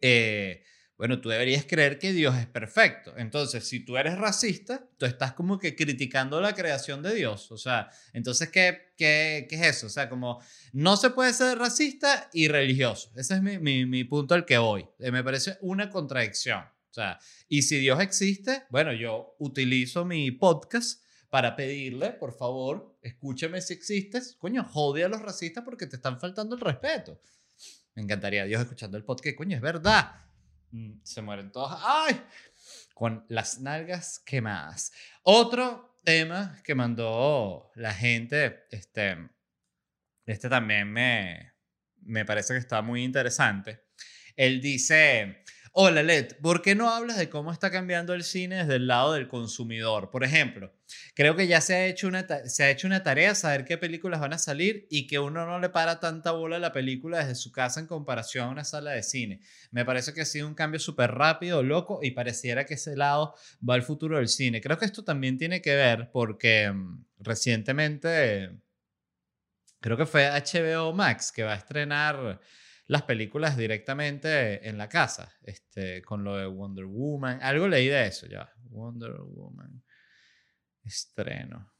eh, 0.00 0.64
bueno, 0.98 1.20
tú 1.20 1.28
deberías 1.28 1.66
creer 1.66 1.98
que 1.98 2.12
Dios 2.12 2.34
es 2.36 2.46
perfecto. 2.46 3.12
Entonces, 3.18 3.68
si 3.68 3.80
tú 3.80 3.98
eres 3.98 4.16
racista, 4.16 4.88
tú 4.96 5.04
estás 5.04 5.34
como 5.34 5.58
que 5.58 5.76
criticando 5.76 6.40
la 6.40 6.54
creación 6.54 7.02
de 7.02 7.14
Dios. 7.14 7.52
O 7.52 7.58
sea, 7.58 7.90
entonces, 8.14 8.48
¿qué, 8.48 8.94
qué, 8.96 9.46
qué 9.48 9.56
es 9.56 9.76
eso? 9.76 9.86
O 9.88 9.90
sea, 9.90 10.08
como 10.08 10.40
no 10.72 10.96
se 10.96 11.10
puede 11.10 11.34
ser 11.34 11.58
racista 11.58 12.30
y 12.32 12.48
religioso. 12.48 13.10
Ese 13.14 13.34
es 13.34 13.42
mi, 13.42 13.58
mi, 13.58 13.84
mi 13.84 14.04
punto 14.04 14.34
al 14.34 14.46
que 14.46 14.56
voy. 14.56 14.86
Eh, 14.98 15.10
me 15.10 15.22
parece 15.22 15.58
una 15.60 15.90
contradicción. 15.90 16.60
O 16.60 16.94
sea, 16.94 17.18
y 17.46 17.60
si 17.60 17.78
Dios 17.78 18.00
existe, 18.00 18.62
bueno, 18.70 18.94
yo 18.94 19.36
utilizo 19.38 20.06
mi 20.06 20.30
podcast 20.30 21.04
para 21.28 21.56
pedirle, 21.56 22.12
por 22.12 22.32
favor, 22.32 22.96
escúcheme 23.02 23.60
si 23.60 23.74
existes. 23.74 24.36
Coño, 24.38 24.64
jode 24.64 25.04
a 25.04 25.08
los 25.08 25.20
racistas 25.20 25.62
porque 25.62 25.86
te 25.86 25.96
están 25.96 26.18
faltando 26.18 26.54
el 26.54 26.62
respeto. 26.62 27.20
Me 27.94 28.02
encantaría 28.02 28.46
Dios 28.46 28.62
escuchando 28.62 28.96
el 28.96 29.04
podcast. 29.04 29.36
Coño, 29.36 29.56
es 29.56 29.62
verdad. 29.62 30.26
Mm, 30.70 31.00
se 31.02 31.22
mueren 31.22 31.50
todos. 31.52 31.78
¡Ay! 31.82 32.20
Con 32.94 33.24
las 33.28 33.60
nalgas 33.60 34.18
quemadas. 34.20 34.92
Otro 35.22 35.98
tema 36.04 36.60
que 36.64 36.74
mandó 36.74 37.70
la 37.74 37.92
gente, 37.92 38.66
este, 38.70 39.28
este 40.24 40.48
también 40.48 40.92
me, 40.92 41.52
me 42.02 42.24
parece 42.24 42.54
que 42.54 42.60
está 42.60 42.82
muy 42.82 43.02
interesante. 43.04 43.86
Él 44.36 44.60
dice, 44.60 45.44
hola 45.78 46.02
Led, 46.02 46.38
¿por 46.40 46.62
qué 46.62 46.74
no 46.74 46.88
hablas 46.88 47.18
de 47.18 47.28
cómo 47.28 47.52
está 47.52 47.70
cambiando 47.70 48.14
el 48.14 48.24
cine 48.24 48.56
desde 48.56 48.76
el 48.76 48.86
lado 48.86 49.12
del 49.12 49.28
consumidor? 49.28 50.10
Por 50.10 50.24
ejemplo, 50.24 50.72
creo 51.14 51.36
que 51.36 51.46
ya 51.46 51.60
se 51.60 51.74
ha 51.74 51.86
hecho 51.86 52.08
una, 52.08 52.26
se 52.46 52.64
ha 52.64 52.70
hecho 52.70 52.86
una 52.86 53.02
tarea 53.02 53.34
saber 53.34 53.66
qué 53.66 53.76
películas 53.76 54.20
van 54.20 54.32
a 54.32 54.38
salir 54.38 54.86
y 54.88 55.06
que 55.06 55.18
uno 55.18 55.44
no 55.44 55.58
le 55.58 55.68
para 55.68 56.00
tanta 56.00 56.30
bola 56.30 56.56
a 56.56 56.60
la 56.60 56.72
película 56.72 57.18
desde 57.18 57.34
su 57.34 57.52
casa 57.52 57.78
en 57.78 57.86
comparación 57.86 58.48
a 58.48 58.52
una 58.52 58.64
sala 58.64 58.92
de 58.92 59.02
cine. 59.02 59.42
Me 59.70 59.84
parece 59.84 60.14
que 60.14 60.22
ha 60.22 60.24
sido 60.24 60.48
un 60.48 60.54
cambio 60.54 60.80
súper 60.80 61.10
rápido, 61.10 61.62
loco, 61.62 62.00
y 62.02 62.12
pareciera 62.12 62.64
que 62.64 62.74
ese 62.74 62.96
lado 62.96 63.34
va 63.68 63.74
al 63.74 63.82
futuro 63.82 64.16
del 64.16 64.28
cine. 64.28 64.62
Creo 64.62 64.78
que 64.78 64.86
esto 64.86 65.04
también 65.04 65.36
tiene 65.36 65.60
que 65.60 65.74
ver 65.74 66.08
porque 66.10 66.72
mm, 66.72 67.04
recientemente, 67.18 68.50
creo 69.80 69.98
que 69.98 70.06
fue 70.06 70.26
HBO 70.30 70.94
Max 70.94 71.32
que 71.32 71.42
va 71.42 71.52
a 71.52 71.56
estrenar 71.56 72.40
las 72.86 73.02
películas 73.02 73.56
directamente 73.56 74.68
en 74.68 74.78
la 74.78 74.88
casa, 74.88 75.32
este, 75.42 76.02
con 76.02 76.22
lo 76.22 76.36
de 76.36 76.46
Wonder 76.46 76.84
Woman. 76.84 77.40
Algo 77.42 77.66
leí 77.66 77.88
de 77.88 78.06
eso 78.06 78.26
ya. 78.26 78.52
Wonder 78.64 79.12
Woman. 79.20 79.82
Estreno. 80.84 81.72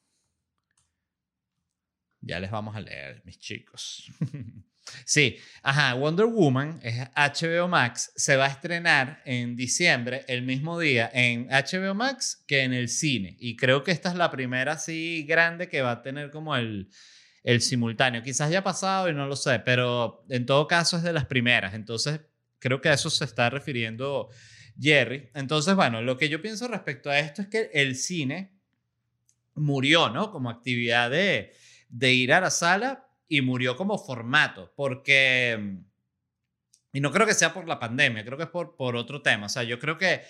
Ya 2.20 2.40
les 2.40 2.50
vamos 2.50 2.74
a 2.74 2.80
leer, 2.80 3.22
mis 3.24 3.38
chicos. 3.38 4.10
sí, 5.04 5.36
ajá, 5.62 5.94
Wonder 5.94 6.26
Woman 6.26 6.80
es 6.82 6.96
HBO 7.14 7.68
Max, 7.68 8.10
se 8.16 8.36
va 8.36 8.46
a 8.46 8.50
estrenar 8.50 9.22
en 9.24 9.54
diciembre, 9.54 10.24
el 10.26 10.42
mismo 10.42 10.80
día, 10.80 11.08
en 11.14 11.46
HBO 11.48 11.94
Max 11.94 12.42
que 12.48 12.64
en 12.64 12.72
el 12.72 12.88
cine. 12.88 13.36
Y 13.38 13.54
creo 13.54 13.84
que 13.84 13.92
esta 13.92 14.08
es 14.08 14.16
la 14.16 14.32
primera 14.32 14.72
así 14.72 15.24
grande 15.24 15.68
que 15.68 15.82
va 15.82 15.92
a 15.92 16.02
tener 16.02 16.30
como 16.32 16.56
el, 16.56 16.90
el 17.46 17.62
simultáneo. 17.62 18.24
Quizás 18.24 18.50
ya 18.50 18.58
ha 18.58 18.64
pasado 18.64 19.08
y 19.08 19.14
no 19.14 19.28
lo 19.28 19.36
sé, 19.36 19.60
pero 19.60 20.24
en 20.28 20.44
todo 20.46 20.66
caso 20.66 20.96
es 20.96 21.04
de 21.04 21.12
las 21.12 21.26
primeras. 21.26 21.74
Entonces, 21.74 22.20
creo 22.58 22.80
que 22.80 22.88
a 22.88 22.94
eso 22.94 23.08
se 23.08 23.24
está 23.24 23.48
refiriendo 23.48 24.28
Jerry. 24.78 25.30
Entonces, 25.32 25.76
bueno, 25.76 26.02
lo 26.02 26.18
que 26.18 26.28
yo 26.28 26.42
pienso 26.42 26.66
respecto 26.66 27.08
a 27.08 27.20
esto 27.20 27.42
es 27.42 27.48
que 27.48 27.70
el 27.72 27.94
cine 27.94 28.52
murió, 29.54 30.10
¿no? 30.10 30.32
Como 30.32 30.50
actividad 30.50 31.08
de, 31.08 31.54
de 31.88 32.12
ir 32.12 32.32
a 32.32 32.40
la 32.40 32.50
sala 32.50 33.06
y 33.28 33.40
murió 33.40 33.76
como 33.76 33.96
formato, 33.96 34.72
porque... 34.76 35.78
Y 36.92 37.00
no 37.00 37.12
creo 37.12 37.26
que 37.28 37.34
sea 37.34 37.54
por 37.54 37.68
la 37.68 37.78
pandemia, 37.78 38.24
creo 38.24 38.38
que 38.38 38.44
es 38.44 38.50
por, 38.50 38.74
por 38.74 38.96
otro 38.96 39.22
tema. 39.22 39.46
O 39.46 39.50
sea, 39.50 39.62
yo 39.62 39.78
creo 39.78 39.98
que 39.98 40.22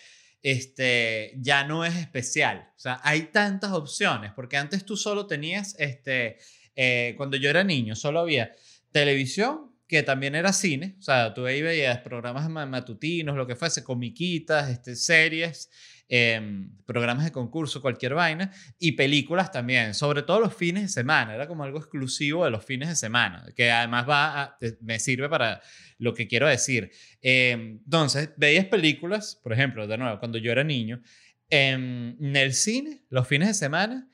este, 0.43 1.33
ya 1.39 1.65
no 1.65 1.83
es 1.87 1.97
especial. 1.97 2.73
O 2.77 2.79
sea, 2.79 3.01
hay 3.03 3.23
tantas 3.33 3.73
opciones, 3.73 4.33
porque 4.33 4.59
antes 4.59 4.85
tú 4.85 4.99
solo 4.99 5.27
tenías 5.27 5.77
este, 5.79 6.39
eh, 6.77 7.15
cuando 7.17 7.37
yo 7.37 7.51
era 7.51 7.65
niño 7.65 7.97
solo 7.97 8.21
había 8.21 8.53
televisión, 8.93 9.73
que 9.89 10.03
también 10.03 10.35
era 10.35 10.53
cine, 10.53 10.97
o 10.99 11.03
sea, 11.03 11.33
tú 11.33 11.47
ahí 11.47 11.63
veías 11.63 11.99
programas 11.99 12.49
matutinos, 12.51 13.37
lo 13.37 13.47
que 13.47 13.55
fuese, 13.55 13.85
comiquitas, 13.85 14.69
este, 14.69 14.97
series, 14.97 15.71
em, 16.09 16.77
programas 16.85 17.25
de 17.25 17.33
concurso, 17.33 17.81
cualquier 17.81 18.15
vaina, 18.15 18.53
y 18.79 18.93
películas 18.93 19.53
también, 19.53 19.95
sobre 19.95 20.23
todo 20.23 20.41
los 20.41 20.55
fines 20.55 20.83
de 20.83 20.89
semana, 20.89 21.35
era 21.35 21.47
como 21.47 21.63
algo 21.63 21.79
exclusivo 21.79 22.45
de 22.45 22.51
los 22.51 22.65
fines 22.65 22.89
de 22.89 22.97
semana, 22.97 23.47
que 23.55 23.71
además 23.71 24.09
va 24.09 24.59
me 24.81 24.99
sirve 24.99 25.29
para 25.29 25.61
lo 25.99 26.15
que 26.15 26.27
quiero 26.27 26.49
decir. 26.49 26.91
Em, 27.23 27.81
entonces, 27.85 28.31
veías 28.37 28.67
películas, 28.67 29.39
por 29.43 29.53
ejemplo, 29.53 29.87
de 29.87 29.99
nuevo, 29.99 30.19
cuando 30.19 30.39
yo 30.39 30.51
era 30.51 30.65
niño, 30.65 31.01
en 31.49 32.35
el 32.35 32.55
cine, 32.55 33.05
los 33.09 33.29
fines 33.29 33.49
de 33.49 33.55
semana, 33.55 34.09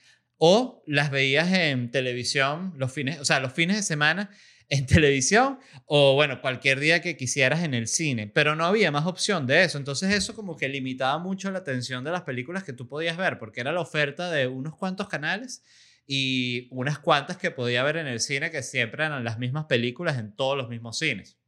o 0.44 0.82
las 0.88 1.12
veías 1.12 1.52
en 1.52 1.92
televisión 1.92 2.74
los 2.76 2.90
fines, 2.90 3.20
o 3.20 3.24
sea, 3.24 3.38
los 3.38 3.52
fines 3.52 3.76
de 3.76 3.82
semana 3.84 4.28
en 4.68 4.86
televisión 4.86 5.60
o 5.86 6.14
bueno, 6.16 6.40
cualquier 6.40 6.80
día 6.80 7.00
que 7.00 7.16
quisieras 7.16 7.62
en 7.62 7.74
el 7.74 7.86
cine, 7.86 8.26
pero 8.26 8.56
no 8.56 8.64
había 8.64 8.90
más 8.90 9.06
opción 9.06 9.46
de 9.46 9.62
eso. 9.62 9.78
Entonces 9.78 10.12
eso 10.12 10.34
como 10.34 10.56
que 10.56 10.68
limitaba 10.68 11.16
mucho 11.18 11.48
la 11.52 11.60
atención 11.60 12.02
de 12.02 12.10
las 12.10 12.22
películas 12.22 12.64
que 12.64 12.72
tú 12.72 12.88
podías 12.88 13.16
ver, 13.16 13.38
porque 13.38 13.60
era 13.60 13.70
la 13.70 13.82
oferta 13.82 14.32
de 14.32 14.48
unos 14.48 14.74
cuantos 14.74 15.06
canales 15.06 15.62
y 16.08 16.66
unas 16.72 16.98
cuantas 16.98 17.36
que 17.36 17.52
podía 17.52 17.84
ver 17.84 17.98
en 17.98 18.08
el 18.08 18.18
cine 18.18 18.50
que 18.50 18.64
siempre 18.64 19.04
eran 19.04 19.22
las 19.22 19.38
mismas 19.38 19.66
películas 19.66 20.18
en 20.18 20.34
todos 20.34 20.56
los 20.56 20.68
mismos 20.68 20.98
cines. 20.98 21.38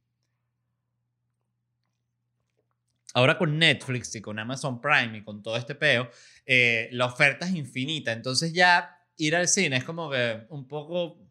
Ahora 3.15 3.37
con 3.37 3.57
Netflix 3.57 4.13
y 4.15 4.21
con 4.21 4.37
Amazon 4.39 4.81
Prime 4.81 5.17
y 5.17 5.23
con 5.23 5.41
todo 5.41 5.55
este 5.55 5.73
peo, 5.73 6.09
eh, 6.45 6.89
la 6.91 7.05
oferta 7.05 7.45
es 7.45 7.55
infinita. 7.55 8.11
Entonces 8.11 8.53
ya 8.53 8.97
ir 9.17 9.35
al 9.35 9.47
cine 9.47 9.77
es 9.77 9.83
como 9.83 10.09
que 10.09 10.45
un 10.49 10.67
poco, 10.67 11.29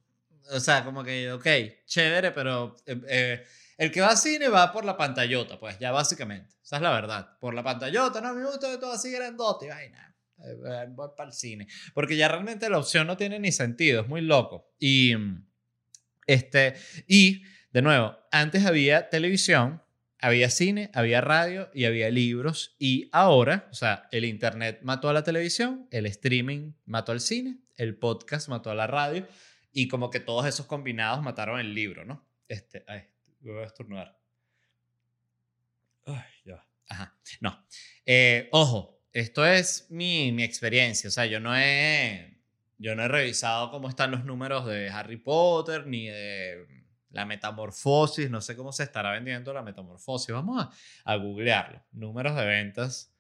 o 0.51 0.61
sea, 0.61 0.85
como 0.85 1.05
que, 1.05 1.33
ok, 1.33 1.47
chévere, 1.87 2.33
pero 2.33 2.77
eh, 2.87 3.01
eh, 3.09 3.45
el 3.79 3.91
que 3.91 4.01
va 4.01 4.09
al 4.09 4.17
cine 4.17 4.49
va 4.49 4.73
por 4.73 4.85
la 4.85 4.97
pantallota, 4.97 5.59
pues 5.59 5.79
ya 5.79 5.93
básicamente. 5.93 6.57
Esa 6.63 6.77
es 6.77 6.83
la 6.83 6.91
verdad. 6.91 7.39
Por 7.39 7.55
la 7.55 7.63
pantallota, 7.63 8.21
no 8.21 8.35
me 8.35 8.45
gusta 8.45 8.79
todo 8.81 8.93
así 8.93 9.11
grandote, 9.11 9.69
vaina. 9.69 10.15
Voy 10.89 11.09
para 11.17 11.29
el 11.29 11.35
cine. 11.35 11.69
Porque 11.95 12.17
ya 12.17 12.29
realmente 12.29 12.69
la 12.69 12.79
opción 12.79 13.07
no 13.07 13.17
tiene 13.17 13.39
ni 13.39 13.53
sentido, 13.53 14.03
es 14.03 14.09
muy 14.09 14.21
loco. 14.21 14.75
Y, 14.79 15.15
este, 16.27 16.75
y 17.07 17.43
de 17.73 17.83
nuevo, 17.83 18.17
antes 18.31 18.65
había 18.65 19.09
televisión 19.11 19.84
había 20.25 20.49
cine, 20.49 20.91
había 20.95 21.21
radio 21.21 21.71
y 21.75 21.85
había 21.85 22.09
libros. 22.09 22.77
Y 22.79 23.11
ahora, 23.13 23.69
o 23.71 23.75
sea, 23.75 24.09
el 24.11 24.25
Internet 24.25 24.81
mató 24.83 25.11
a 25.11 25.13
la 25.13 25.23
televisión, 25.23 25.87
el 25.91 26.07
streaming 26.07 26.73
mató 26.87 27.13
al 27.13 27.21
cine, 27.21 27.59
el 27.77 27.99
podcast 27.99 28.49
mató 28.49 28.71
a 28.71 28.75
la 28.75 28.87
radio 28.87 29.29
y 29.71 29.87
como 29.87 30.09
que 30.09 30.21
todos 30.21 30.47
esos 30.47 30.65
combinados 30.65 31.23
mataron 31.23 31.61
el 31.61 31.75
libro, 31.75 32.07
¿no? 32.07 32.27
Este, 32.49 32.85
ay, 32.89 33.03
voy 33.41 33.65
a 33.65 33.67
estornudar. 33.67 34.19
Ay, 36.07 36.23
ya. 36.47 36.67
Ajá. 36.89 37.15
No. 37.43 37.63
Eh, 38.07 38.49
ojo, 38.53 39.03
esto 39.13 39.45
es 39.45 39.91
mi, 39.91 40.33
mi 40.33 40.43
experiencia. 40.43 41.09
O 41.09 41.11
sea, 41.11 41.27
yo 41.27 41.39
no 41.39 41.55
he, 41.55 42.39
yo 42.79 42.95
no 42.95 43.03
he 43.03 43.09
revisado 43.09 43.71
cómo 43.71 43.91
están 43.91 44.11
los 44.11 44.25
números 44.25 44.65
de 44.65 44.89
Harry 44.89 45.19
Potter 45.19 45.87
ni 45.87 46.07
de 46.07 46.84
la 47.15 47.25
metamorfosis, 47.25 48.29
no 48.29 48.41
sé 48.41 48.57
cómo 48.57 48.73
se 48.73 48.83
estará 48.83 49.13
vendiendo 49.13 49.55
la 49.55 49.63
metamorfosis. 49.63 50.35
Vamos 50.35 50.61
a, 50.63 50.71
a 51.05 51.17
googlearlo. 51.17 51.83
Números 51.93 52.35
de 52.37 52.45
ventas. 52.45 53.13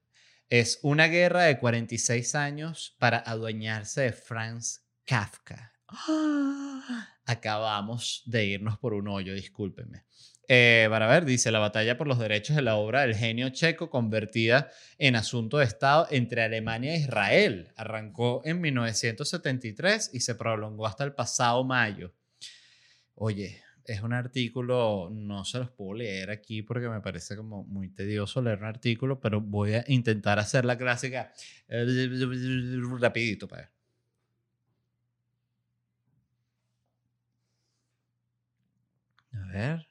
es 0.50 0.80
una 0.82 1.08
guerra 1.08 1.44
de 1.44 1.60
46 1.60 2.36
años 2.36 2.96
para 3.00 3.18
adueñarse 3.18 4.02
de 4.02 4.12
Franz 4.14 4.82
Kafka. 5.06 5.74
Acabamos 7.26 8.24
de 8.26 8.46
irnos 8.46 8.78
por 8.78 8.94
un 8.94 9.08
hoyo, 9.08 9.34
discúlpenme. 9.34 10.06
Eh, 10.50 10.88
para 10.90 11.08
ver, 11.08 11.26
dice 11.26 11.52
la 11.52 11.60
batalla 11.60 11.98
por 11.98 12.08
los 12.08 12.20
derechos 12.20 12.56
de 12.56 12.62
la 12.62 12.78
obra 12.78 13.02
del 13.02 13.16
genio 13.16 13.50
checo 13.50 13.90
convertida 13.90 14.72
en 14.98 15.18
asunto 15.18 15.58
de 15.58 15.66
Estado 15.66 16.08
entre 16.10 16.42
Alemania 16.42 16.94
e 16.94 17.00
Israel. 17.00 17.74
Arrancó 17.76 18.42
en 18.46 18.62
1973 18.62 20.12
y 20.14 20.22
se 20.22 20.36
prolongó 20.36 20.88
hasta 20.88 21.04
el 21.04 21.14
pasado 21.14 21.66
mayo. 21.66 22.14
Oye, 23.16 23.62
es 23.88 24.02
un 24.02 24.12
artículo, 24.14 25.10
no 25.12 25.46
se 25.46 25.60
los 25.60 25.70
puedo 25.72 25.94
leer 25.94 26.30
aquí 26.30 26.62
porque 26.62 26.90
me 26.90 27.00
parece 27.02 27.38
como 27.38 27.64
muy 27.64 27.90
tedioso 27.90 28.42
leer 28.42 28.60
un 28.60 28.66
artículo, 28.66 29.20
pero 29.22 29.40
voy 29.40 29.76
a 29.76 29.86
intentar 29.88 30.40
hacer 30.40 30.66
la 30.66 30.78
clásica 30.78 31.32
rapidito 33.00 33.48
para 33.48 33.62
ver. 33.62 33.72
A 39.34 39.48
ver. 39.54 39.88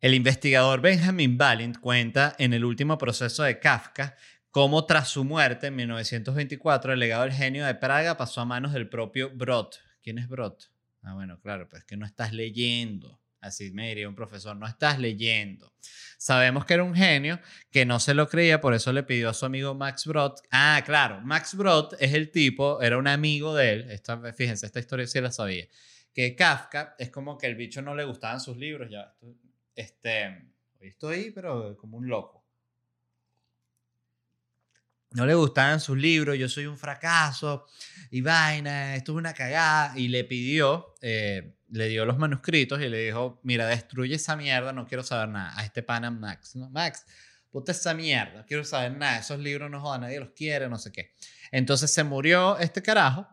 El 0.00 0.14
investigador 0.14 0.80
Benjamin 0.80 1.38
Balint 1.38 1.78
cuenta 1.78 2.34
en 2.38 2.52
el 2.52 2.64
último 2.64 2.98
proceso 2.98 3.44
de 3.44 3.60
Kafka 3.60 4.16
cómo 4.50 4.84
tras 4.86 5.08
su 5.08 5.22
muerte 5.24 5.68
en 5.68 5.76
1924 5.76 6.92
el 6.92 6.98
legado 6.98 7.22
del 7.22 7.32
genio 7.32 7.64
de 7.64 7.74
Praga 7.76 8.16
pasó 8.16 8.40
a 8.40 8.44
manos 8.44 8.72
del 8.72 8.88
propio 8.88 9.30
Brot. 9.30 9.78
¿Quién 10.02 10.18
es 10.18 10.28
Brot? 10.28 10.75
Ah, 11.06 11.14
bueno, 11.14 11.38
claro, 11.40 11.68
pues 11.68 11.84
que 11.84 11.96
no 11.96 12.04
estás 12.04 12.32
leyendo. 12.32 13.20
Así 13.40 13.70
me 13.70 13.88
diría 13.90 14.08
un 14.08 14.16
profesor, 14.16 14.56
no 14.56 14.66
estás 14.66 14.98
leyendo. 14.98 15.72
Sabemos 16.18 16.64
que 16.64 16.74
era 16.74 16.82
un 16.82 16.96
genio, 16.96 17.38
que 17.70 17.86
no 17.86 18.00
se 18.00 18.12
lo 18.12 18.28
creía, 18.28 18.60
por 18.60 18.74
eso 18.74 18.92
le 18.92 19.04
pidió 19.04 19.30
a 19.30 19.34
su 19.34 19.46
amigo 19.46 19.72
Max 19.72 20.04
Brod. 20.04 20.32
Ah, 20.50 20.82
claro, 20.84 21.20
Max 21.20 21.54
Brod 21.54 21.94
es 22.00 22.12
el 22.12 22.32
tipo, 22.32 22.82
era 22.82 22.98
un 22.98 23.06
amigo 23.06 23.54
de 23.54 23.72
él. 23.72 23.90
Esta, 23.92 24.20
fíjense, 24.32 24.66
esta 24.66 24.80
historia 24.80 25.06
sí 25.06 25.20
la 25.20 25.30
sabía. 25.30 25.66
Que 26.12 26.34
Kafka 26.34 26.96
es 26.98 27.10
como 27.10 27.38
que 27.38 27.46
el 27.46 27.54
bicho 27.54 27.80
no 27.82 27.94
le 27.94 28.02
gustaban 28.02 28.40
sus 28.40 28.56
libros. 28.56 28.90
Ya, 28.90 29.14
este, 29.76 30.26
hoy 30.80 30.88
estoy, 30.88 31.30
pero 31.30 31.76
como 31.76 31.98
un 31.98 32.08
loco 32.08 32.45
no 35.16 35.24
le 35.24 35.34
gustaban 35.34 35.80
sus 35.80 35.96
libros, 35.96 36.36
yo 36.36 36.46
soy 36.46 36.66
un 36.66 36.76
fracaso 36.76 37.66
y 38.10 38.20
vaina, 38.20 38.96
esto 38.96 39.12
es 39.12 39.16
una 39.16 39.32
cagada. 39.32 39.98
Y 39.98 40.08
le 40.08 40.24
pidió, 40.24 40.94
eh, 41.00 41.54
le 41.70 41.88
dio 41.88 42.04
los 42.04 42.18
manuscritos 42.18 42.82
y 42.82 42.88
le 42.90 43.06
dijo, 43.06 43.40
mira, 43.42 43.66
destruye 43.66 44.14
esa 44.14 44.36
mierda, 44.36 44.74
no 44.74 44.86
quiero 44.86 45.02
saber 45.02 45.30
nada. 45.30 45.58
A 45.58 45.64
este 45.64 45.82
pana 45.82 46.10
Max, 46.10 46.54
¿no? 46.54 46.68
Max, 46.68 47.06
puta 47.50 47.72
esa 47.72 47.94
mierda, 47.94 48.40
no 48.40 48.44
quiero 48.44 48.62
saber 48.62 48.92
nada, 48.92 49.20
esos 49.20 49.38
libros 49.38 49.70
no 49.70 49.80
jodan, 49.80 50.02
nadie 50.02 50.20
los 50.20 50.30
quiere, 50.36 50.68
no 50.68 50.78
sé 50.78 50.92
qué. 50.92 51.14
Entonces 51.50 51.90
se 51.90 52.04
murió 52.04 52.58
este 52.58 52.82
carajo 52.82 53.26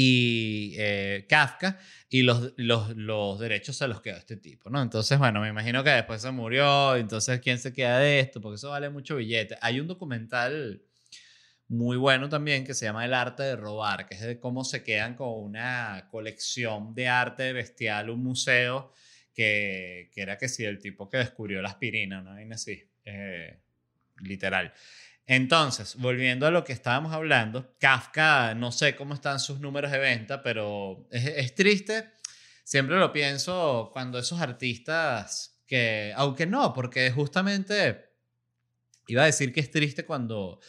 y 0.00 0.76
eh, 0.78 1.26
Kafka 1.28 1.76
y 2.08 2.22
los, 2.22 2.52
los, 2.56 2.96
los, 2.96 3.40
derechos 3.40 3.76
se 3.76 3.88
los 3.88 4.00
quedó 4.00 4.16
este 4.16 4.36
tipo, 4.36 4.70
¿no? 4.70 4.80
Entonces, 4.80 5.18
bueno, 5.18 5.40
me 5.40 5.48
imagino 5.48 5.82
que 5.82 5.90
después 5.90 6.22
se 6.22 6.30
murió, 6.30 6.94
entonces, 6.94 7.40
¿quién 7.40 7.58
se 7.58 7.72
queda 7.72 7.98
de 7.98 8.20
esto? 8.20 8.40
Porque 8.40 8.54
eso 8.54 8.70
vale 8.70 8.90
mucho 8.90 9.16
billete. 9.16 9.58
Hay 9.60 9.80
un 9.80 9.88
documental 9.88 10.82
muy 11.66 11.96
bueno 11.96 12.28
también 12.28 12.64
que 12.64 12.74
se 12.74 12.84
llama 12.84 13.04
El 13.04 13.12
arte 13.12 13.42
de 13.42 13.56
robar, 13.56 14.06
que 14.06 14.14
es 14.14 14.20
de 14.20 14.38
cómo 14.38 14.62
se 14.62 14.84
quedan 14.84 15.16
con 15.16 15.30
una 15.30 16.06
colección 16.12 16.94
de 16.94 17.08
arte 17.08 17.52
bestial, 17.52 18.08
un 18.08 18.22
museo, 18.22 18.92
que, 19.34 20.10
que 20.14 20.22
era 20.22 20.38
que 20.38 20.48
sí, 20.48 20.64
el 20.64 20.78
tipo 20.78 21.10
que 21.10 21.16
descubrió 21.16 21.60
la 21.60 21.70
aspirina, 21.70 22.22
¿no? 22.22 22.40
Y 22.40 22.48
así, 22.52 22.88
eh, 23.04 23.58
literal. 24.20 24.72
Entonces, 25.30 25.94
volviendo 25.96 26.46
a 26.46 26.50
lo 26.50 26.64
que 26.64 26.72
estábamos 26.72 27.12
hablando, 27.12 27.74
Kafka, 27.78 28.54
no 28.54 28.72
sé 28.72 28.96
cómo 28.96 29.12
están 29.12 29.38
sus 29.40 29.60
números 29.60 29.92
de 29.92 29.98
venta, 29.98 30.42
pero 30.42 31.06
es, 31.10 31.54
triste. 31.54 32.12
Siempre 32.64 32.96
lo 32.96 33.12
pienso 33.12 33.90
cuando 33.92 34.18
esos 34.18 34.40
artistas 34.40 35.60
que, 35.66 36.14
aunque 36.16 36.46
no, 36.46 36.72
porque 36.72 37.10
justamente 37.10 38.08
iba 39.06 39.22
a 39.22 39.26
decir 39.26 39.52
que 39.52 39.60
es 39.60 39.70
triste 39.70 40.06
cuando 40.06 40.60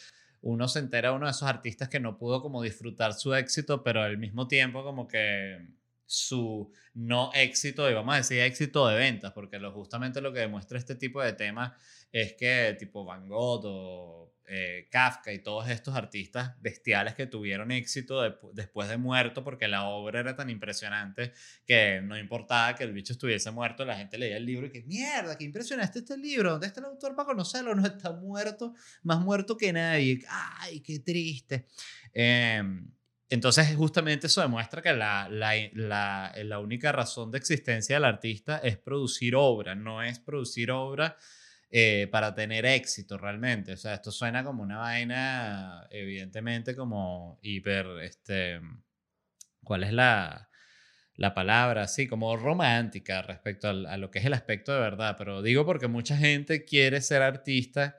uno 0.42 0.68
se 0.68 0.80
entera 0.80 1.12
uno 1.12 1.24
de 1.24 1.32
esos 1.32 1.48
artistas 1.48 1.88
que 1.88 1.98
no 1.98 2.18
pudo 2.18 2.42
como 2.42 2.60
disfrutar 2.60 3.14
su 3.14 3.34
éxito, 3.34 3.82
pero 3.82 4.02
al 4.02 4.18
mismo 4.18 4.46
tiempo 4.46 4.84
como 4.84 5.08
que 5.08 5.56
su 6.04 6.70
no 6.92 7.30
éxito, 7.32 7.88
y 7.88 7.94
vamos 7.94 8.12
a 8.12 8.18
decir 8.18 8.40
éxito 8.40 8.86
de 8.88 8.98
ventas, 8.98 9.32
porque 9.32 9.58
lo, 9.58 9.72
justamente 9.72 10.20
lo 10.20 10.34
que 10.34 10.40
demuestra 10.40 10.76
este 10.76 10.96
tipo 10.96 11.22
de 11.22 11.32
temas 11.32 11.72
es 12.12 12.34
que 12.34 12.76
tipo 12.78 13.04
Van 13.06 13.26
Gogh 13.26 13.64
o 13.64 14.34
eh, 14.52 14.88
Kafka 14.90 15.32
y 15.32 15.38
todos 15.38 15.68
estos 15.68 15.94
artistas 15.94 16.60
bestiales 16.60 17.14
que 17.14 17.26
tuvieron 17.26 17.70
éxito 17.70 18.20
después 18.52 18.88
de 18.88 18.96
muerto 18.96 19.44
porque 19.44 19.68
la 19.68 19.84
obra 19.84 20.18
era 20.18 20.34
tan 20.34 20.50
impresionante 20.50 21.32
que 21.64 22.00
no 22.02 22.18
importaba 22.18 22.74
que 22.74 22.82
el 22.82 22.92
bicho 22.92 23.12
estuviese 23.12 23.52
muerto, 23.52 23.84
la 23.84 23.96
gente 23.96 24.18
leía 24.18 24.36
el 24.38 24.44
libro 24.44 24.66
y 24.66 24.70
que 24.70 24.82
mierda, 24.82 25.38
qué 25.38 25.44
impresionante 25.44 26.00
este 26.00 26.18
libro, 26.18 26.50
¿dónde 26.50 26.66
está 26.66 26.80
el 26.80 26.86
autor 26.86 27.14
para 27.14 27.26
conocerlo? 27.26 27.76
No 27.76 27.86
está 27.86 28.10
muerto, 28.10 28.74
más 29.04 29.20
muerto 29.20 29.56
que 29.56 29.72
nadie, 29.72 30.20
ay, 30.28 30.80
qué 30.80 30.98
triste. 30.98 31.66
Em, 32.12 32.90
entonces, 33.28 33.76
justamente 33.76 34.26
eso 34.26 34.40
demuestra 34.40 34.82
que 34.82 34.92
la, 34.92 35.28
la, 35.30 35.52
la, 35.74 36.34
la, 36.42 36.58
única 36.58 36.90
razón 36.90 37.30
de 37.30 37.38
existencia 37.38 37.94
del 37.94 38.04
artista 38.04 38.58
es 38.58 38.76
producir 38.78 39.36
obra, 39.36 39.76
no 39.76 40.02
es 40.02 40.18
producir 40.18 40.72
obra 40.72 41.16
eh, 41.70 42.08
para 42.10 42.34
tener 42.34 42.66
éxito 42.66 43.16
realmente. 43.18 43.72
O 43.72 43.76
sea, 43.76 43.94
esto 43.94 44.10
suena 44.10 44.44
como 44.44 44.62
una 44.62 44.78
vaina, 44.78 45.86
evidentemente, 45.90 46.74
como 46.76 47.38
hiper, 47.42 47.86
este, 48.02 48.60
¿cuál 49.64 49.84
es 49.84 49.92
la, 49.92 50.50
la 51.14 51.34
palabra? 51.34 51.86
Sí, 51.88 52.08
como 52.08 52.36
romántica 52.36 53.22
respecto 53.22 53.68
a 53.68 53.96
lo 53.96 54.10
que 54.10 54.18
es 54.20 54.24
el 54.24 54.34
aspecto 54.34 54.72
de 54.72 54.80
verdad. 54.80 55.14
Pero 55.18 55.42
digo 55.42 55.64
porque 55.64 55.88
mucha 55.88 56.16
gente 56.16 56.64
quiere 56.64 57.00
ser 57.00 57.22
artista 57.22 57.96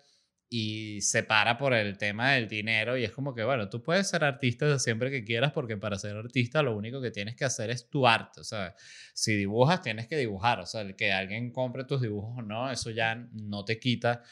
y 0.54 1.00
se 1.00 1.24
para 1.24 1.58
por 1.58 1.74
el 1.74 1.98
tema 1.98 2.34
del 2.34 2.50
dinero 2.50 2.98
y 2.98 3.06
es 3.06 3.12
como 3.14 3.34
que, 3.34 3.42
bueno, 3.42 3.70
tú 3.70 3.82
puedes 3.82 4.10
ser 4.10 4.26
artista 4.26 4.78
siempre 4.80 5.10
que 5.10 5.24
quieras 5.24 5.54
porque 5.54 5.78
para 5.78 5.98
ser 5.98 6.18
artista 6.18 6.62
lo 6.62 6.76
único 6.76 7.02
que 7.02 7.10
tienes 7.10 7.38
que 7.38 7.46
hacer 7.46 7.70
es 7.70 7.90
tu 7.90 8.06
arte, 8.06 8.42
o 8.42 8.44
sea, 8.44 8.76
si 9.14 9.34
dibujas 9.34 9.82
tienes 9.82 10.10
que 10.10 10.18
dibujar, 10.18 10.60
o 10.60 10.66
sea, 10.66 10.82
el 10.82 10.98
que 10.98 11.14
alguien 11.14 11.54
compre 11.54 11.86
tus 11.86 12.02
dibujos 12.02 12.40
o 12.40 12.42
no, 12.42 12.70
eso 12.70 12.90
ya 12.90 13.16
no 13.16 13.64
te 13.64 13.80
quita 13.80 14.24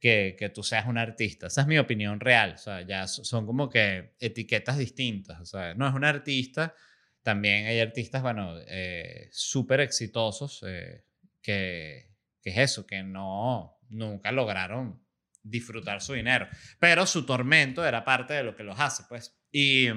que, 0.00 0.34
que 0.36 0.48
tú 0.48 0.64
seas 0.64 0.88
un 0.88 0.98
artista, 0.98 1.46
esa 1.46 1.60
es 1.60 1.68
mi 1.68 1.78
opinión 1.78 2.18
real, 2.18 2.54
o 2.54 2.58
sea, 2.58 2.82
ya 2.82 3.06
son 3.06 3.46
como 3.46 3.68
que 3.68 4.16
etiquetas 4.18 4.76
distintas, 4.76 5.40
o 5.40 5.46
sea, 5.46 5.74
no 5.74 5.86
es 5.86 5.94
un 5.94 6.04
artista, 6.04 6.74
también 7.22 7.66
hay 7.66 7.78
artistas, 7.78 8.22
bueno, 8.22 8.56
eh, 8.66 9.28
súper 9.30 9.78
exitosos 9.78 10.64
eh, 10.66 11.04
que, 11.40 12.10
que 12.42 12.50
es 12.50 12.58
eso, 12.58 12.84
que 12.88 13.04
no, 13.04 13.78
nunca 13.88 14.32
lograron 14.32 15.00
disfrutar 15.42 16.00
su 16.00 16.14
dinero. 16.14 16.48
Pero 16.78 17.06
su 17.06 17.24
tormento 17.24 17.84
era 17.84 18.04
parte 18.04 18.34
de 18.34 18.42
lo 18.42 18.54
que 18.54 18.62
los 18.62 18.78
hace, 18.78 19.04
pues. 19.08 19.36
Y 19.50 19.88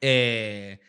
eh, 0.00 0.80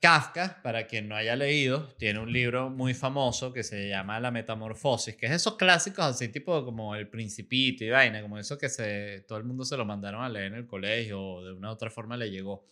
Kafka, 0.00 0.60
para 0.62 0.86
quien 0.86 1.08
no 1.08 1.16
haya 1.16 1.34
leído, 1.34 1.94
tiene 1.96 2.18
un 2.18 2.30
libro 2.30 2.68
muy 2.68 2.92
famoso 2.92 3.52
que 3.52 3.62
se 3.62 3.88
llama 3.88 4.20
La 4.20 4.30
Metamorfosis, 4.30 5.16
que 5.16 5.26
es 5.26 5.32
esos 5.32 5.56
clásicos 5.56 6.04
así 6.04 6.28
tipo 6.28 6.64
como 6.64 6.94
El 6.94 7.08
Principito 7.08 7.84
y 7.84 7.90
vaina, 7.90 8.20
como 8.20 8.38
eso 8.38 8.58
que 8.58 8.68
se, 8.68 9.24
todo 9.26 9.38
el 9.38 9.44
mundo 9.44 9.64
se 9.64 9.76
lo 9.76 9.86
mandaron 9.86 10.22
a 10.22 10.28
leer 10.28 10.46
en 10.46 10.54
el 10.56 10.66
colegio 10.66 11.22
o 11.22 11.44
de 11.44 11.52
una 11.52 11.70
u 11.70 11.72
otra 11.72 11.90
forma 11.90 12.16
le 12.16 12.30
llegó. 12.30 12.66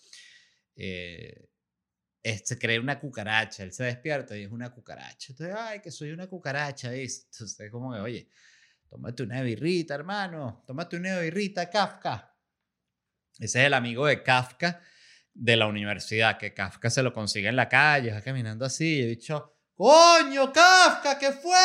Eh, 0.77 1.49
se 2.23 2.59
cree 2.59 2.79
una 2.79 3.01
cucaracha, 3.01 3.62
él 3.62 3.73
se 3.73 3.85
despierta 3.85 4.37
y 4.37 4.42
es 4.42 4.51
una 4.53 4.71
cucaracha. 4.71 5.33
Entonces, 5.33 5.57
ay, 5.59 5.81
que 5.81 5.90
soy 5.90 6.11
una 6.11 6.27
cucaracha, 6.29 6.90
dice. 6.90 7.27
Entonces, 7.33 7.71
como 7.71 7.92
que, 7.95 8.01
oye, 8.01 8.29
Tómate 8.92 9.22
una 9.22 9.40
birrita, 9.40 9.94
hermano. 9.94 10.62
Tómate 10.66 10.96
una 10.96 11.18
birrita, 11.18 11.70
Kafka. 11.70 12.37
Ese 13.38 13.61
es 13.61 13.66
el 13.66 13.72
amigo 13.72 14.07
de 14.07 14.22
Kafka 14.22 14.83
de 15.33 15.57
la 15.57 15.66
universidad, 15.66 16.37
que 16.37 16.52
Kafka 16.52 16.90
se 16.90 17.02
lo 17.02 17.11
consigue 17.11 17.48
en 17.48 17.57
la 17.57 17.70
calle, 17.70 18.12
va 18.12 18.20
caminando 18.20 18.66
así, 18.66 18.98
y 18.98 19.02
he 19.02 19.07
dicho, 19.07 19.57
coño, 19.74 20.52
Kafka, 20.52 21.18
¿qué 21.18 21.33
fue? 21.33 21.57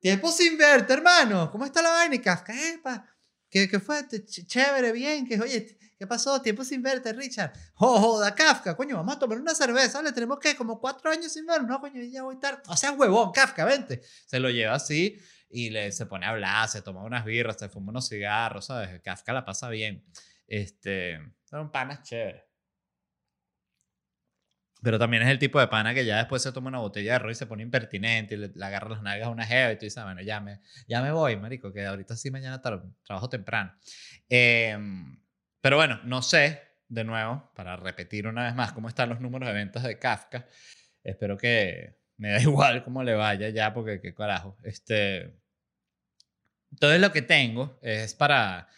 Tiempo 0.00 0.32
sin 0.32 0.56
verte, 0.56 0.94
hermano. 0.94 1.50
¿Cómo 1.50 1.66
está 1.66 1.82
la 1.82 1.90
vaina? 1.90 2.14
Y 2.14 2.20
Kafka, 2.20 2.54
epa, 2.72 3.06
¿qué, 3.50 3.68
qué 3.68 3.78
fue? 3.78 4.08
Chévere, 4.24 4.92
bien, 4.92 5.26
que 5.26 5.38
oye, 5.38 5.76
¿qué 5.98 6.06
pasó? 6.06 6.40
Tiempo 6.40 6.64
sin 6.64 6.80
verte, 6.80 7.12
Richard. 7.12 7.52
Joda, 7.74 8.34
Kafka, 8.34 8.74
coño, 8.74 8.96
vamos 8.96 9.16
a 9.16 9.18
tomar 9.18 9.38
una 9.38 9.54
cerveza, 9.54 10.00
le 10.00 10.12
tenemos 10.12 10.38
que 10.38 10.56
como 10.56 10.80
cuatro 10.80 11.10
años 11.10 11.30
sin 11.30 11.44
vernos, 11.44 11.68
no, 11.68 11.80
coño, 11.82 12.02
ya 12.02 12.22
voy 12.22 12.38
tarde. 12.38 12.62
O 12.68 12.76
sea, 12.78 12.92
huevón, 12.92 13.30
Kafka, 13.32 13.66
vente. 13.66 14.00
Se 14.24 14.40
lo 14.40 14.48
lleva 14.48 14.76
así 14.76 15.20
y 15.48 15.70
le, 15.70 15.92
se 15.92 16.06
pone 16.06 16.26
a 16.26 16.30
hablar, 16.30 16.68
se 16.68 16.82
toma 16.82 17.02
unas 17.02 17.24
birras, 17.24 17.56
se 17.58 17.68
fuma 17.68 17.90
unos 17.90 18.08
cigarros, 18.08 18.66
¿sabes? 18.66 19.00
Kafka 19.02 19.32
la 19.32 19.44
pasa 19.44 19.68
bien. 19.68 20.04
Este, 20.46 21.20
son 21.44 21.70
panas 21.70 22.02
chéveres. 22.02 22.46
Pero 24.82 24.98
también 24.98 25.22
es 25.22 25.28
el 25.30 25.38
tipo 25.38 25.58
de 25.58 25.66
pana 25.68 25.94
que 25.94 26.04
ya 26.04 26.18
después 26.18 26.42
se 26.42 26.52
toma 26.52 26.68
una 26.68 26.78
botella 26.78 27.14
de 27.14 27.18
ron 27.18 27.32
y 27.32 27.34
se 27.34 27.46
pone 27.46 27.62
impertinente 27.62 28.34
y 28.34 28.38
le, 28.38 28.52
agarra 28.64 28.90
las 28.90 29.02
nalgas 29.02 29.28
a 29.28 29.30
una 29.30 29.44
jeva 29.44 29.72
y 29.72 29.76
tú 29.76 29.84
dices, 29.86 29.98
ah, 29.98 30.04
bueno, 30.04 30.22
ya 30.22 30.40
me, 30.40 30.60
ya 30.86 31.02
me 31.02 31.10
voy, 31.10 31.36
marico, 31.36 31.72
que 31.72 31.84
ahorita 31.84 32.14
sí 32.14 32.30
mañana 32.30 32.60
trabajo 32.60 33.28
temprano. 33.28 33.74
Em, 34.28 35.18
pero 35.60 35.76
bueno, 35.76 36.00
no 36.04 36.22
sé, 36.22 36.62
de 36.88 37.04
nuevo, 37.04 37.50
para 37.54 37.76
repetir 37.76 38.26
una 38.28 38.44
vez 38.44 38.54
más 38.54 38.72
cómo 38.72 38.88
están 38.88 39.08
los 39.08 39.20
números 39.20 39.48
de 39.48 39.54
ventas 39.54 39.82
de 39.82 39.98
Kafka. 39.98 40.46
Espero 41.02 41.36
que 41.36 41.98
me 42.18 42.30
da 42.30 42.40
igual 42.42 42.84
cómo 42.84 43.02
le 43.02 43.14
vaya 43.14 43.48
ya, 43.50 43.72
porque 43.72 44.00
qué 44.00 44.14
carajo. 44.14 44.56
Este, 44.64 45.34
todo 46.78 46.96
lo 46.98 47.12
que 47.12 47.22
tengo 47.22 47.78
es 47.82 48.14
para, 48.14 48.68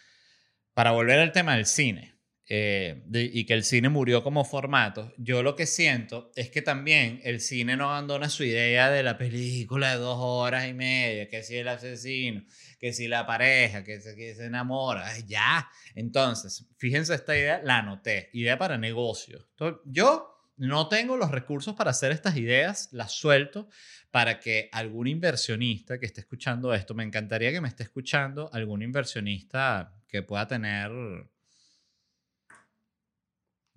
para 0.73 0.91
volver 0.91 1.19
al 1.19 1.31
tema 1.31 1.55
del 1.55 1.65
cine. 1.65 2.19
Eh, 2.51 3.03
y 3.13 3.45
que 3.45 3.53
el 3.53 3.63
cine 3.63 3.89
murió 3.89 4.23
como 4.23 4.43
formato, 4.43 5.13
yo 5.19 5.43
lo 5.43 5.55
que 5.55 5.67
siento 5.67 6.31
es 6.35 6.49
que 6.49 6.63
también 6.63 7.21
el 7.23 7.41
cine 7.41 7.77
no 7.77 7.91
abandona 7.91 8.27
su 8.27 8.43
idea 8.43 8.89
de 8.89 9.03
la 9.03 9.19
película 9.19 9.91
de 9.91 9.97
dos 9.97 10.17
horas 10.19 10.67
y 10.67 10.73
media, 10.73 11.29
que 11.29 11.43
si 11.43 11.57
el 11.57 11.67
asesino, 11.67 12.43
que 12.79 12.91
si 12.91 13.07
la 13.07 13.27
pareja, 13.27 13.83
que 13.83 14.01
si 14.01 14.15
que 14.15 14.33
se 14.33 14.45
enamora, 14.45 15.15
ya. 15.27 15.69
Entonces, 15.93 16.65
fíjense 16.77 17.13
esta 17.13 17.37
idea, 17.37 17.61
la 17.63 17.77
anoté, 17.77 18.31
idea 18.33 18.57
para 18.57 18.79
negocio. 18.79 19.47
yo 19.85 20.38
no 20.59 20.89
tengo 20.89 21.15
los 21.15 21.31
recursos 21.31 21.73
para 21.73 21.91
hacer 21.91 22.11
estas 22.11 22.35
ideas, 22.35 22.89
las 22.91 23.13
suelto 23.13 23.69
para 24.11 24.39
que 24.39 24.69
algún 24.73 25.07
inversionista 25.07 25.99
que 25.99 26.05
esté 26.05 26.21
escuchando 26.21 26.73
esto, 26.73 26.93
me 26.93 27.03
encantaría 27.03 27.51
que 27.51 27.61
me 27.61 27.69
esté 27.69 27.83
escuchando 27.83 28.49
algún 28.53 28.81
inversionista 28.81 29.95
que 30.07 30.21
pueda 30.21 30.47
tener 30.47 30.91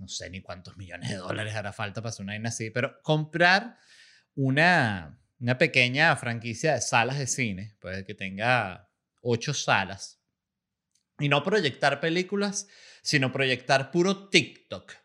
no 0.03 0.09
sé 0.09 0.29
ni 0.29 0.43
cuántos 0.43 0.77
millones 0.77 1.11
de 1.11 1.17
dólares 1.17 1.55
hará 1.55 1.73
falta 1.73 2.03
para 2.03 2.11
hacer 2.11 2.25
una 2.25 2.33
vaina 2.33 2.49
así, 2.49 2.71
pero 2.71 3.01
comprar 3.03 3.79
una, 4.35 5.21
una 5.39 5.59
pequeña 5.59 6.17
franquicia 6.17 6.75
de 6.75 6.81
salas 6.81 7.19
de 7.19 7.29
cine, 7.29 7.77
pues 7.79 8.05
que 8.05 8.15
tenga 8.15 8.91
ocho 9.21 9.55
salas, 9.55 10.21
y 11.21 11.29
no 11.29 11.45
proyectar 11.45 12.01
películas, 12.01 12.67
sino 13.03 13.31
proyectar 13.31 13.93
puro 13.93 14.29
TikTok. 14.29 15.02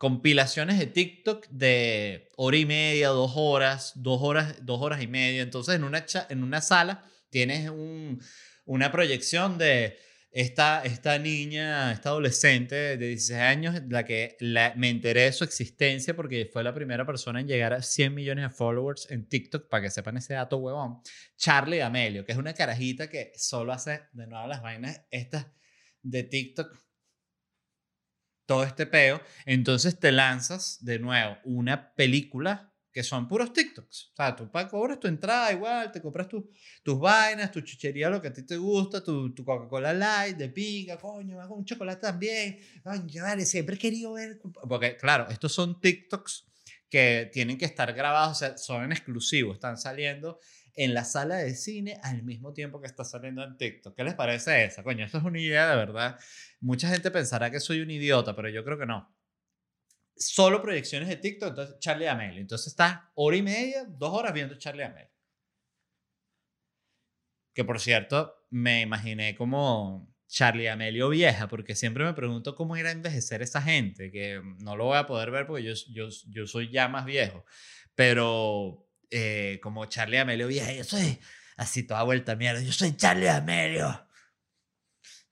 Compilaciones 0.00 0.78
de 0.78 0.86
TikTok 0.86 1.46
de 1.48 2.30
hora 2.36 2.56
y 2.56 2.64
media, 2.64 3.08
dos 3.08 3.32
horas, 3.34 3.92
dos 3.96 4.22
horas, 4.22 4.56
dos 4.62 4.80
horas 4.80 5.02
y 5.02 5.06
media. 5.06 5.42
Entonces, 5.42 5.74
en 5.74 5.84
una, 5.84 6.06
en 6.30 6.42
una 6.42 6.62
sala 6.62 7.04
tienes 7.28 7.68
un, 7.68 8.18
una 8.64 8.90
proyección 8.90 9.58
de 9.58 9.98
esta, 10.30 10.82
esta 10.84 11.18
niña, 11.18 11.92
esta 11.92 12.08
adolescente 12.08 12.74
de 12.74 13.08
16 13.08 13.40
años, 13.40 13.82
la 13.90 14.06
que 14.06 14.38
me 14.40 14.88
enteré 14.88 15.24
de 15.24 15.32
su 15.32 15.44
existencia 15.44 16.16
porque 16.16 16.48
fue 16.50 16.64
la 16.64 16.72
primera 16.72 17.04
persona 17.04 17.40
en 17.40 17.46
llegar 17.46 17.74
a 17.74 17.82
100 17.82 18.14
millones 18.14 18.44
de 18.48 18.56
followers 18.56 19.06
en 19.10 19.28
TikTok, 19.28 19.68
para 19.68 19.82
que 19.82 19.90
sepan 19.90 20.16
ese 20.16 20.32
dato 20.32 20.56
huevón, 20.56 21.02
Charlie 21.36 21.82
Amelio, 21.82 22.24
que 22.24 22.32
es 22.32 22.38
una 22.38 22.54
carajita 22.54 23.10
que 23.10 23.32
solo 23.36 23.74
hace 23.74 24.00
de 24.14 24.26
nuevo 24.26 24.46
las 24.46 24.62
vainas 24.62 25.02
estas 25.10 25.46
de 26.02 26.22
TikTok, 26.22 26.74
todo 28.50 28.64
este 28.64 28.84
peo, 28.84 29.22
entonces 29.46 29.96
te 30.00 30.10
lanzas 30.10 30.84
de 30.84 30.98
nuevo 30.98 31.36
una 31.44 31.94
película 31.94 32.74
que 32.92 33.04
son 33.04 33.28
puros 33.28 33.52
TikToks. 33.52 34.10
O 34.12 34.16
sea, 34.16 34.34
tú 34.34 34.50
cobras 34.68 34.98
tu 34.98 35.06
entrada 35.06 35.52
igual, 35.52 35.92
te 35.92 36.02
compras 36.02 36.26
tus 36.26 36.98
vainas, 36.98 37.52
tu 37.52 37.60
chuchería, 37.60 38.10
lo 38.10 38.20
que 38.20 38.26
a 38.26 38.32
ti 38.32 38.42
te 38.44 38.56
gusta, 38.56 39.04
tu, 39.04 39.32
tu 39.32 39.44
Coca-Cola 39.44 39.92
Light, 39.92 40.36
de 40.36 40.48
pica, 40.48 40.98
coño, 40.98 41.40
hago 41.40 41.54
un 41.54 41.64
chocolate 41.64 42.00
también. 42.00 42.58
Coño, 42.82 43.22
vale, 43.22 43.46
siempre 43.46 43.76
he 43.76 43.78
querido 43.78 44.14
ver. 44.14 44.40
Porque, 44.68 44.96
claro, 44.96 45.28
estos 45.30 45.52
son 45.52 45.80
TikToks 45.80 46.48
que 46.90 47.30
tienen 47.32 47.56
que 47.56 47.66
estar 47.66 47.92
grabados, 47.92 48.32
o 48.32 48.40
sea, 48.40 48.58
son 48.58 48.90
exclusivos, 48.90 49.54
están 49.54 49.78
saliendo 49.78 50.40
en 50.74 50.94
la 50.94 51.04
sala 51.04 51.36
de 51.36 51.54
cine 51.54 51.98
al 52.02 52.22
mismo 52.22 52.52
tiempo 52.52 52.80
que 52.80 52.86
está 52.86 53.04
saliendo 53.04 53.42
en 53.44 53.56
TikTok. 53.56 53.96
¿Qué 53.96 54.04
les 54.04 54.14
parece 54.14 54.64
esa? 54.64 54.82
Coño, 54.82 55.04
esto 55.04 55.18
es 55.18 55.24
una 55.24 55.40
idea 55.40 55.70
de 55.70 55.76
verdad. 55.76 56.18
Mucha 56.60 56.88
gente 56.88 57.10
pensará 57.10 57.50
que 57.50 57.60
soy 57.60 57.80
un 57.80 57.90
idiota, 57.90 58.34
pero 58.36 58.48
yo 58.48 58.64
creo 58.64 58.78
que 58.78 58.86
no 58.86 59.14
solo 60.20 60.60
proyecciones 60.60 61.08
de 61.08 61.16
TikTok, 61.16 61.50
entonces 61.50 61.78
Charlie 61.80 62.06
Amelio. 62.06 62.40
Entonces 62.40 62.68
estás 62.68 63.00
hora 63.14 63.36
y 63.36 63.42
media, 63.42 63.84
dos 63.88 64.12
horas 64.12 64.32
viendo 64.34 64.54
Charlie 64.56 64.84
Amelio. 64.84 65.10
Que 67.54 67.64
por 67.64 67.80
cierto, 67.80 68.46
me 68.50 68.82
imaginé 68.82 69.34
como 69.34 70.14
Charlie 70.28 70.68
Amelio 70.68 71.08
vieja, 71.08 71.48
porque 71.48 71.74
siempre 71.74 72.04
me 72.04 72.12
pregunto 72.14 72.54
cómo 72.54 72.76
irá 72.76 72.90
a 72.90 72.92
envejecer 72.92 73.42
esa 73.42 73.60
gente, 73.62 74.12
que 74.12 74.40
no 74.58 74.76
lo 74.76 74.84
voy 74.84 74.98
a 74.98 75.06
poder 75.06 75.30
ver 75.30 75.46
porque 75.46 75.64
yo, 75.64 75.72
yo, 75.90 76.08
yo 76.28 76.46
soy 76.46 76.70
ya 76.70 76.86
más 76.88 77.06
viejo. 77.06 77.44
Pero 77.94 78.89
eh, 79.10 79.58
como 79.62 79.86
Charlie 79.86 80.18
Amelio 80.18 80.46
vieja, 80.46 80.72
yo 80.72 80.84
soy 80.84 81.18
así 81.56 81.82
toda 81.82 82.02
vuelta 82.02 82.36
mierda. 82.36 82.60
Yo 82.60 82.72
soy 82.72 82.96
Charlie 82.96 83.28
Amelio. 83.28 84.06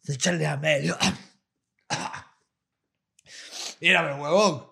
Soy 0.02 0.16
Charlie 0.16 0.46
Amelio. 0.46 0.96
Mírame, 3.80 4.20
huevón 4.20 4.68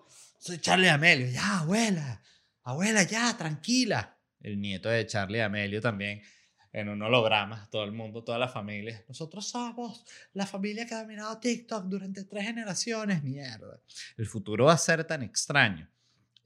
soy 0.47 0.59
Charlie 0.59 0.87
Amelio. 0.87 1.27
Ya, 1.27 1.59
abuela, 1.59 2.21
abuela, 2.63 3.03
ya, 3.03 3.35
tranquila. 3.37 4.17
El 4.39 4.61
nieto 4.61 4.87
de 4.87 5.05
Charlie 5.05 5.41
Amelio 5.41 5.81
también 5.81 6.21
en 6.71 6.87
un 6.87 7.01
holograma, 7.01 7.67
todo 7.69 7.83
el 7.83 7.91
mundo, 7.91 8.23
toda 8.23 8.37
la 8.37 8.47
familia. 8.47 9.03
Nosotros 9.09 9.49
somos 9.49 10.05
la 10.33 10.45
familia 10.45 10.85
que 10.85 10.93
ha 10.93 11.01
dominado 11.01 11.37
TikTok 11.39 11.85
durante 11.85 12.23
tres 12.23 12.45
generaciones. 12.45 13.23
Mierda. 13.23 13.81
El 14.15 14.25
futuro 14.25 14.65
va 14.65 14.73
a 14.73 14.77
ser 14.77 15.03
tan 15.03 15.21
extraño. 15.21 15.89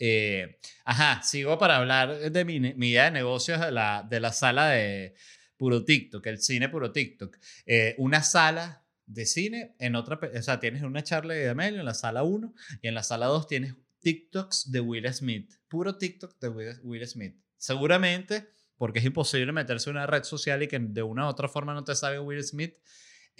Eh, 0.03 0.57
ajá, 0.83 1.21
sigo 1.21 1.59
para 1.59 1.77
hablar 1.77 2.31
de 2.31 2.43
mi, 2.43 2.59
mi, 2.59 2.89
idea 2.89 3.05
de 3.05 3.11
negocios 3.11 3.61
de 3.61 3.71
la, 3.71 4.03
de 4.09 4.19
la 4.19 4.33
sala 4.33 4.69
de 4.69 5.13
puro 5.57 5.85
TikTok, 5.85 6.25
el 6.25 6.39
cine 6.39 6.69
puro 6.69 6.91
TikTok. 6.91 7.37
Eh, 7.67 7.93
una 7.99 8.23
sala 8.23 8.83
de 9.05 9.27
cine 9.27 9.75
en 9.77 9.95
otra, 9.95 10.19
o 10.19 10.41
sea, 10.41 10.59
tienes 10.59 10.81
una 10.81 11.03
charla 11.03 11.35
de 11.35 11.47
Amelio 11.49 11.81
en 11.81 11.85
la 11.85 11.93
sala 11.93 12.23
1 12.23 12.51
y 12.81 12.87
en 12.87 12.95
la 12.95 13.03
sala 13.03 13.27
2 13.27 13.45
tienes 13.45 13.75
TikToks 13.99 14.71
de 14.71 14.79
Will 14.79 15.13
Smith. 15.13 15.53
Puro 15.67 15.95
TikTok 15.95 16.39
de 16.39 16.79
Will 16.81 17.07
Smith. 17.07 17.35
Seguramente, 17.57 18.47
porque 18.77 18.97
es 18.97 19.05
imposible 19.05 19.51
meterse 19.51 19.91
en 19.91 19.97
una 19.97 20.07
red 20.07 20.23
social 20.23 20.63
y 20.63 20.67
que 20.67 20.79
de 20.79 21.03
una 21.03 21.27
u 21.27 21.29
otra 21.29 21.47
forma 21.47 21.75
no 21.75 21.83
te 21.83 21.93
sabe 21.93 22.19
Will 22.19 22.43
Smith, 22.43 22.75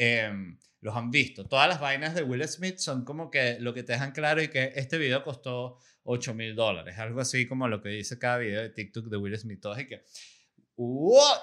em, 0.02 0.58
los 0.82 0.96
han 0.96 1.12
visto. 1.12 1.48
Todas 1.48 1.68
las 1.68 1.80
vainas 1.80 2.16
de 2.16 2.24
Will 2.24 2.48
Smith 2.48 2.78
son 2.78 3.06
como 3.06 3.30
que 3.30 3.58
lo 3.60 3.74
que 3.74 3.84
te 3.84 3.94
dejan 3.94 4.12
claro 4.12 4.42
y 4.42 4.48
que 4.48 4.74
este 4.76 4.98
video 4.98 5.24
costó 5.24 5.78
8 6.04 6.34
mil 6.34 6.56
dólares. 6.56 6.98
Algo 6.98 7.22
así 7.22 7.46
como 7.48 7.68
lo 7.68 7.82
que 7.82 7.90
dice 7.90 8.18
cada 8.18 8.38
video 8.38 8.62
de 8.62 8.70
TikTok 8.70 9.06
de 9.06 9.18
Will 9.18 9.38
Smith. 9.38 9.62
Todo 9.62 9.76
es 9.76 9.88
que 9.88 10.04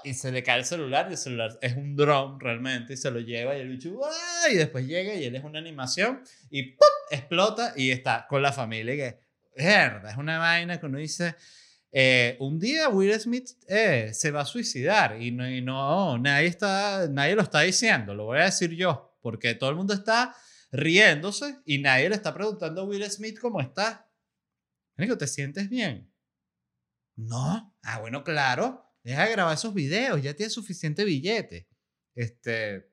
y 0.04 0.14
se 0.14 0.32
le 0.32 0.42
cae 0.42 0.58
el 0.58 0.64
celular 0.64 1.06
y 1.08 1.12
el 1.12 1.18
celular 1.18 1.58
es 1.62 1.76
un 1.76 1.94
drone 1.94 2.38
realmente 2.40 2.94
y 2.94 2.96
se 2.96 3.10
lo 3.10 3.20
lleva 3.20 3.56
y 3.56 3.60
el 3.60 3.68
bicho 3.68 4.00
y 4.50 4.54
después 4.56 4.86
llega 4.86 5.14
y 5.14 5.24
él 5.24 5.36
es 5.36 5.44
una 5.44 5.60
animación 5.60 6.22
y 6.50 6.72
¡pum! 6.72 6.88
explota 7.10 7.72
y 7.76 7.90
está 7.90 8.26
con 8.28 8.42
la 8.42 8.52
familia 8.52 8.94
y 8.94 8.96
que 8.96 9.20
es 9.54 10.16
una 10.16 10.38
vaina 10.38 10.80
que 10.80 10.86
uno 10.86 10.98
dice 10.98 11.36
eh, 11.90 12.36
un 12.40 12.58
día 12.58 12.88
Will 12.88 13.18
Smith 13.18 13.50
eh, 13.66 14.10
se 14.12 14.30
va 14.30 14.42
a 14.42 14.46
suicidar 14.46 15.20
y 15.20 15.30
no, 15.30 15.48
y 15.48 15.62
no 15.62 16.18
nadie, 16.18 16.48
está, 16.48 17.08
nadie 17.08 17.34
lo 17.34 17.42
está 17.42 17.60
diciendo, 17.60 18.14
lo 18.14 18.26
voy 18.26 18.38
a 18.38 18.44
decir 18.44 18.74
yo, 18.74 19.16
porque 19.22 19.54
todo 19.54 19.70
el 19.70 19.76
mundo 19.76 19.94
está 19.94 20.34
riéndose 20.70 21.58
y 21.64 21.78
nadie 21.78 22.08
le 22.08 22.16
está 22.16 22.34
preguntando 22.34 22.82
a 22.82 22.84
Will 22.84 23.10
Smith 23.10 23.38
cómo 23.40 23.60
está. 23.60 24.04
¿te 24.96 25.26
sientes 25.26 25.68
bien? 25.68 26.12
No. 27.16 27.74
Ah, 27.82 28.00
bueno, 28.00 28.24
claro. 28.24 28.84
Deja 29.04 29.24
de 29.24 29.32
grabar 29.32 29.54
esos 29.54 29.72
videos, 29.72 30.20
ya 30.20 30.34
tienes 30.34 30.52
suficiente 30.52 31.04
billete. 31.04 31.68
Este, 32.14 32.90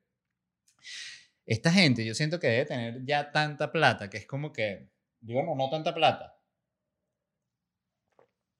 esta 1.45 1.71
gente, 1.71 2.05
yo 2.05 2.13
siento 2.13 2.39
que 2.39 2.47
debe 2.47 2.65
tener 2.65 3.05
ya 3.05 3.31
tanta 3.31 3.71
plata, 3.71 4.09
que 4.09 4.17
es 4.17 4.27
como 4.27 4.53
que, 4.53 4.89
digo, 5.19 5.43
no, 5.43 5.55
no 5.55 5.69
tanta 5.69 5.93
plata. 5.93 6.34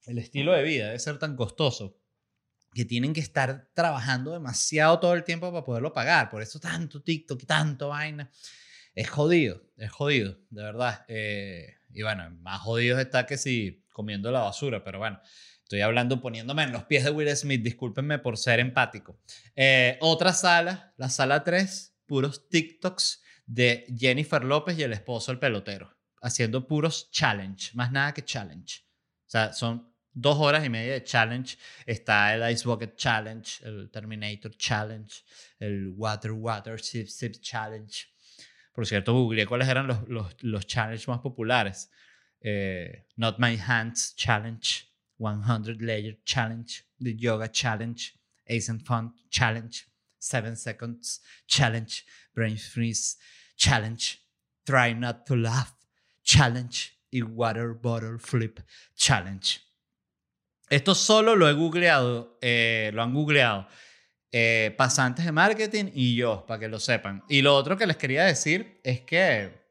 El 0.08 0.18
estilo 0.18 0.54
de 0.54 0.64
vida 0.64 0.86
debe 0.86 1.00
ser 1.00 1.18
tan 1.18 1.36
costoso 1.36 2.00
que 2.74 2.86
tienen 2.86 3.14
que 3.14 3.22
estar 3.22 3.70
trabajando 3.74 4.32
demasiado 4.32 5.00
todo 5.00 5.14
el 5.14 5.24
tiempo 5.24 5.52
para 5.52 5.64
poderlo 5.64 5.94
pagar. 5.94 6.30
Por 6.30 6.42
eso 6.42 6.60
tanto 6.60 7.02
TikTok 7.02 7.42
y 7.42 7.46
tanto 7.46 7.90
vaina. 7.90 8.30
Es 8.94 9.10
jodido, 9.10 9.62
es 9.78 9.92
jodido, 9.92 10.38
de 10.50 10.64
verdad. 10.64 11.06
Eh, 11.08 11.76
y 11.94 12.04
bueno, 12.04 12.30
más 12.42 12.62
jodido 12.62 13.00
está 13.00 13.26
que 13.26 13.38
si 13.38 13.86
comiendo 13.92 14.32
la 14.32 14.42
basura, 14.42 14.84
pero 14.84 15.00
bueno. 15.00 15.20
Estoy 15.64 15.82
hablando 15.82 16.22
poniéndome 16.22 16.62
en 16.62 16.72
los 16.72 16.84
pies 16.84 17.04
de 17.04 17.10
Will 17.10 17.36
Smith, 17.36 17.64
discúlpenme 17.64 18.20
por 18.20 18.38
ser 18.38 18.60
empático. 18.60 19.20
Eh, 19.56 19.98
otra 20.00 20.32
sala, 20.32 20.94
la 20.96 21.10
sala 21.10 21.44
3, 21.44 21.98
puros 22.06 22.50
TikToks 22.50 23.24
de 23.48 23.88
Jennifer 23.98 24.44
López 24.44 24.78
y 24.78 24.84
el 24.84 24.94
esposo 24.94 25.32
el 25.32 25.40
pelotero, 25.40 25.98
haciendo 26.22 26.68
puros 26.68 27.10
challenge, 27.10 27.72
más 27.74 27.92
nada 27.92 28.14
que 28.14 28.24
challenge. 28.24 28.82
O 29.26 29.30
sea, 29.30 29.54
son 29.54 29.95
dos 30.16 30.38
horas 30.40 30.66
y 30.66 30.70
media 30.70 30.94
de 30.94 31.04
challenge. 31.04 31.58
Está 31.86 32.34
el 32.34 32.52
Ice 32.52 32.68
Bucket 32.68 32.96
Challenge, 32.96 33.60
el 33.64 33.92
Terminator 33.92 34.56
Challenge, 34.58 35.24
el 35.60 35.90
Water 35.90 36.32
Water 36.32 36.80
Sip 36.80 37.08
Sip 37.08 37.36
Challenge. 37.40 38.08
Por 38.74 38.88
cierto, 38.88 39.14
googleé 39.14 39.46
cuáles 39.46 39.68
eran 39.68 39.88
los, 39.88 40.08
los, 40.08 40.36
los 40.42 40.66
challenges 40.66 41.08
más 41.08 41.20
populares. 41.20 41.92
Eh, 42.42 43.06
Not 43.18 43.38
My 43.40 43.58
Hands 43.58 44.16
Challenge, 44.16 44.86
100 45.18 45.82
Layer 45.82 46.18
Challenge, 46.26 46.84
the 47.00 47.16
Yoga 47.16 47.50
Challenge, 47.50 48.14
Ace 48.48 48.70
and 48.70 48.82
Fun 48.86 49.14
Challenge, 49.30 49.86
7 50.20 50.56
Seconds 50.56 51.22
Challenge, 51.48 52.06
Brain 52.34 52.58
Freeze 52.58 53.18
Challenge, 53.58 54.20
Try 54.66 54.94
Not 54.94 55.26
to 55.26 55.36
Laugh 55.36 55.74
Challenge 56.24 56.98
y 57.12 57.22
Water 57.22 57.74
Bottle 57.74 58.18
Flip 58.20 58.60
Challenge. 58.96 59.62
Esto 60.70 60.96
solo 60.96 61.36
lo 61.36 61.50
he 61.50 61.54
googleado, 61.54 62.38
eh, 62.42 62.92
lo 62.94 63.04
han 63.04 63.14
googleado 63.14 63.68
eh, 64.32 64.74
pasantes 64.78 65.24
de 65.24 65.32
marketing 65.32 65.86
y 65.94 66.16
yo, 66.16 66.46
para 66.46 66.60
que 66.60 66.68
lo 66.68 66.80
sepan. 66.80 67.24
Y 67.30 67.42
lo 67.42 67.56
otro 67.56 67.78
que 67.78 67.88
les 67.88 67.98
quería 67.98 68.26
decir 68.26 68.82
es 68.84 69.02
que 69.02 69.66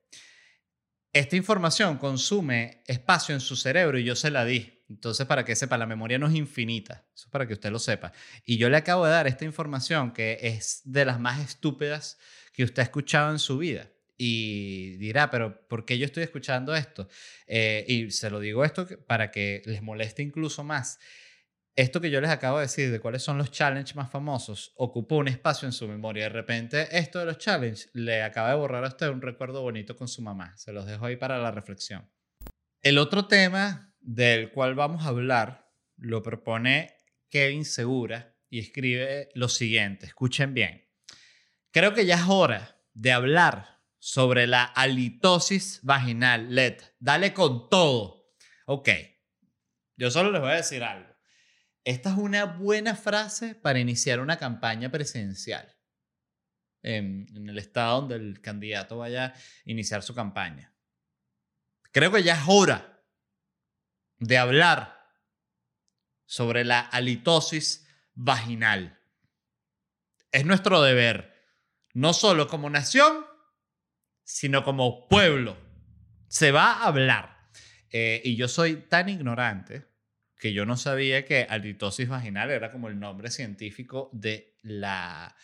esta 1.13 1.37
información 1.37 1.99
consume 1.99 2.83
espacio 2.87 3.35
en 3.35 3.41
su 3.41 3.57
cerebro 3.57 3.99
y 3.99 4.05
yo 4.05 4.17
se 4.17 4.31
la 4.31 4.45
di. 4.45 4.83
Entonces, 4.89 5.27
para 5.27 5.45
que 5.45 5.55
sepa, 5.55 5.77
la 5.77 5.87
memoria 5.87 6.19
no 6.19 6.29
es 6.29 6.35
infinita. 6.35 7.05
Eso 7.15 7.27
es 7.27 7.31
para 7.31 7.47
que 7.47 7.53
usted 7.53 7.71
lo 7.71 7.79
sepa. 7.79 8.13
Y 8.45 8.57
yo 8.57 8.71
le 8.71 8.77
acabo 8.77 9.05
de 9.05 9.13
dar 9.13 9.27
esta 9.27 9.45
información 9.45 10.13
que 10.13 10.39
es 10.41 10.81
de 10.85 11.05
las 11.05 11.21
más 11.21 11.41
estúpidas 11.41 12.19
que 12.53 12.65
usted 12.65 12.81
ha 12.81 12.85
escuchado 12.85 13.33
en 13.33 13.39
su 13.39 13.59
vida. 13.59 13.89
Y 14.17 14.97
dirá, 14.97 15.31
pero 15.31 15.67
¿por 15.69 15.85
qué 15.85 15.99
yo 15.99 16.07
estoy 16.07 16.23
escuchando 16.23 16.75
esto? 16.75 17.09
Eh, 17.47 17.85
y 17.89 18.11
se 18.11 18.31
lo 18.31 18.41
digo 18.41 18.65
esto 18.65 18.87
para 19.07 19.31
que 19.31 19.63
les 19.65 19.83
moleste 19.83 20.23
incluso 20.23 20.63
más. 20.63 20.99
Esto 21.77 22.01
que 22.01 22.11
yo 22.11 22.21
les 22.21 22.31
acabo 22.31 22.59
de 22.59 22.67
decir 22.67 22.93
de 22.93 23.01
cuáles 23.01 23.23
son 23.23 23.37
los 23.37 23.51
challenges 23.51 23.97
más 23.97 24.09
famosos 24.09 24.73
ocupó 24.77 25.17
un 25.17 25.27
espacio 25.27 25.67
en 25.67 25.73
su 25.73 25.89
memoria. 25.89 26.25
De 26.25 26.29
repente, 26.29 26.87
esto 26.97 27.19
de 27.19 27.25
los 27.25 27.39
challenges 27.39 27.91
le 27.95 28.23
acaba 28.23 28.51
de 28.51 28.55
borrar 28.55 28.85
a 28.85 28.89
usted 28.89 29.09
un 29.09 29.21
recuerdo 29.21 29.61
bonito 29.63 29.97
con 29.97 30.07
su 30.07 30.23
mamá. 30.23 30.57
Se 30.57 30.73
los 30.73 30.87
dejo 30.87 31.07
ahí 31.07 31.17
para 31.17 31.39
la 31.39 31.51
reflexión. 31.51 32.09
El 32.81 32.99
otro 32.99 33.27
tema 33.27 33.93
del 33.99 34.53
cual 34.53 34.77
vamos 34.77 35.05
a 35.05 35.09
hablar 35.09 35.73
lo 35.97 36.23
propone 36.23 36.95
Kevin 37.29 37.65
Segura 37.65 38.37
y 38.49 38.61
escribe 38.61 39.31
lo 39.35 39.49
siguiente. 39.49 40.07
Escuchen 40.07 40.55
bien. 40.55 40.89
Creo 41.73 41.93
que 41.93 42.07
ya 42.07 42.17
es 42.17 42.29
hora 42.29 42.81
de 42.93 43.11
hablar 43.11 43.74
sobre 44.05 44.47
la 44.47 44.65
halitosis 44.65 45.81
vaginal. 45.83 46.55
LED, 46.55 46.79
dale 46.99 47.33
con 47.33 47.71
todo. 47.71 48.35
Ok, 48.67 48.91
yo 49.97 50.11
solo 50.11 50.31
les 50.31 50.43
voy 50.43 50.51
a 50.51 50.57
decir 50.57 50.85
algo. 50.85 51.09
Esta 51.85 52.11
es 52.11 52.19
una 52.19 52.45
buena 52.45 52.97
frase 52.97 53.55
para 53.55 53.79
iniciar 53.79 54.21
una 54.21 54.37
campaña 54.37 54.91
presidencial 54.91 55.75
en, 56.83 57.27
en, 57.35 57.49
el 57.49 57.57
estado 57.57 58.03
donde 58.03 58.17
el 58.17 58.43
candidato 58.43 58.99
vaya 58.99 59.29
a 59.29 59.35
iniciar 59.65 60.03
su 60.03 60.15
campaña. 60.15 60.75
Creo 61.91 62.13
que 62.13 62.23
ya 62.23 62.35
es 62.35 62.45
hora 62.47 63.03
de 64.19 64.37
hablar 64.37 65.01
sobre 66.27 66.67
la 66.67 66.81
halitosis 66.81 67.89
vaginal. 68.13 69.01
Es 70.31 70.45
nuestro 70.45 70.83
deber, 70.83 71.43
no 71.95 72.13
solo 72.13 72.49
como 72.49 72.69
nación, 72.69 73.24
sino 74.25 74.65
como 74.65 75.09
pueblo. 75.09 75.57
Se 76.29 76.51
va 76.51 76.73
a 76.73 76.87
hablar. 76.87 77.51
Eh, 77.91 78.21
y 78.25 78.35
yo 78.37 78.49
soy 78.49 78.77
tan 78.89 79.09
ignorante 79.09 79.87
que 80.45 80.53
yo 80.53 80.67
no 80.67 80.77
sabía 80.77 81.25
que 81.25 81.47
halitosis 81.49 82.09
vaginal 82.09 82.51
era 82.51 82.73
como 82.73 82.89
el 82.89 82.99
nombre 82.99 83.31
científico 83.31 84.11
de 84.13 84.59
la 84.63 85.35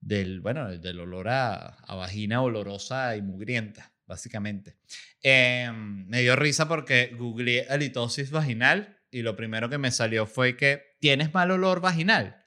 del 0.00 0.40
bueno 0.40 0.78
del 0.78 1.00
olor 1.00 1.28
a, 1.28 1.76
vagina 1.88 2.40
olorosa 2.40 3.16
y 3.16 3.20
mugrienta 3.20 3.92
básicamente 4.06 4.78
em, 5.22 6.06
me 6.06 6.20
dio 6.20 6.36
risa 6.36 6.68
porque 6.68 7.14
googleé 7.14 7.66
halitosis 7.68 8.30
vaginal 8.30 9.00
y 9.10 9.22
lo 9.22 9.36
primero 9.36 9.68
que 9.68 9.76
me 9.76 9.90
salió 9.90 10.24
fue 10.24 10.56
que 10.56 10.96
tienes 11.00 11.34
mal 11.34 11.50
olor 11.50 11.80
vaginal 11.80 12.46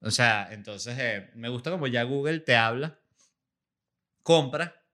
o 0.00 0.10
sea 0.10 0.48
entonces 0.50 0.98
eh, 0.98 1.30
me 1.34 1.48
gusta 1.48 1.70
como 1.70 1.86
ya 1.86 2.02
Google 2.02 2.40
te 2.40 2.56
habla 2.56 2.98
compra 4.28 4.84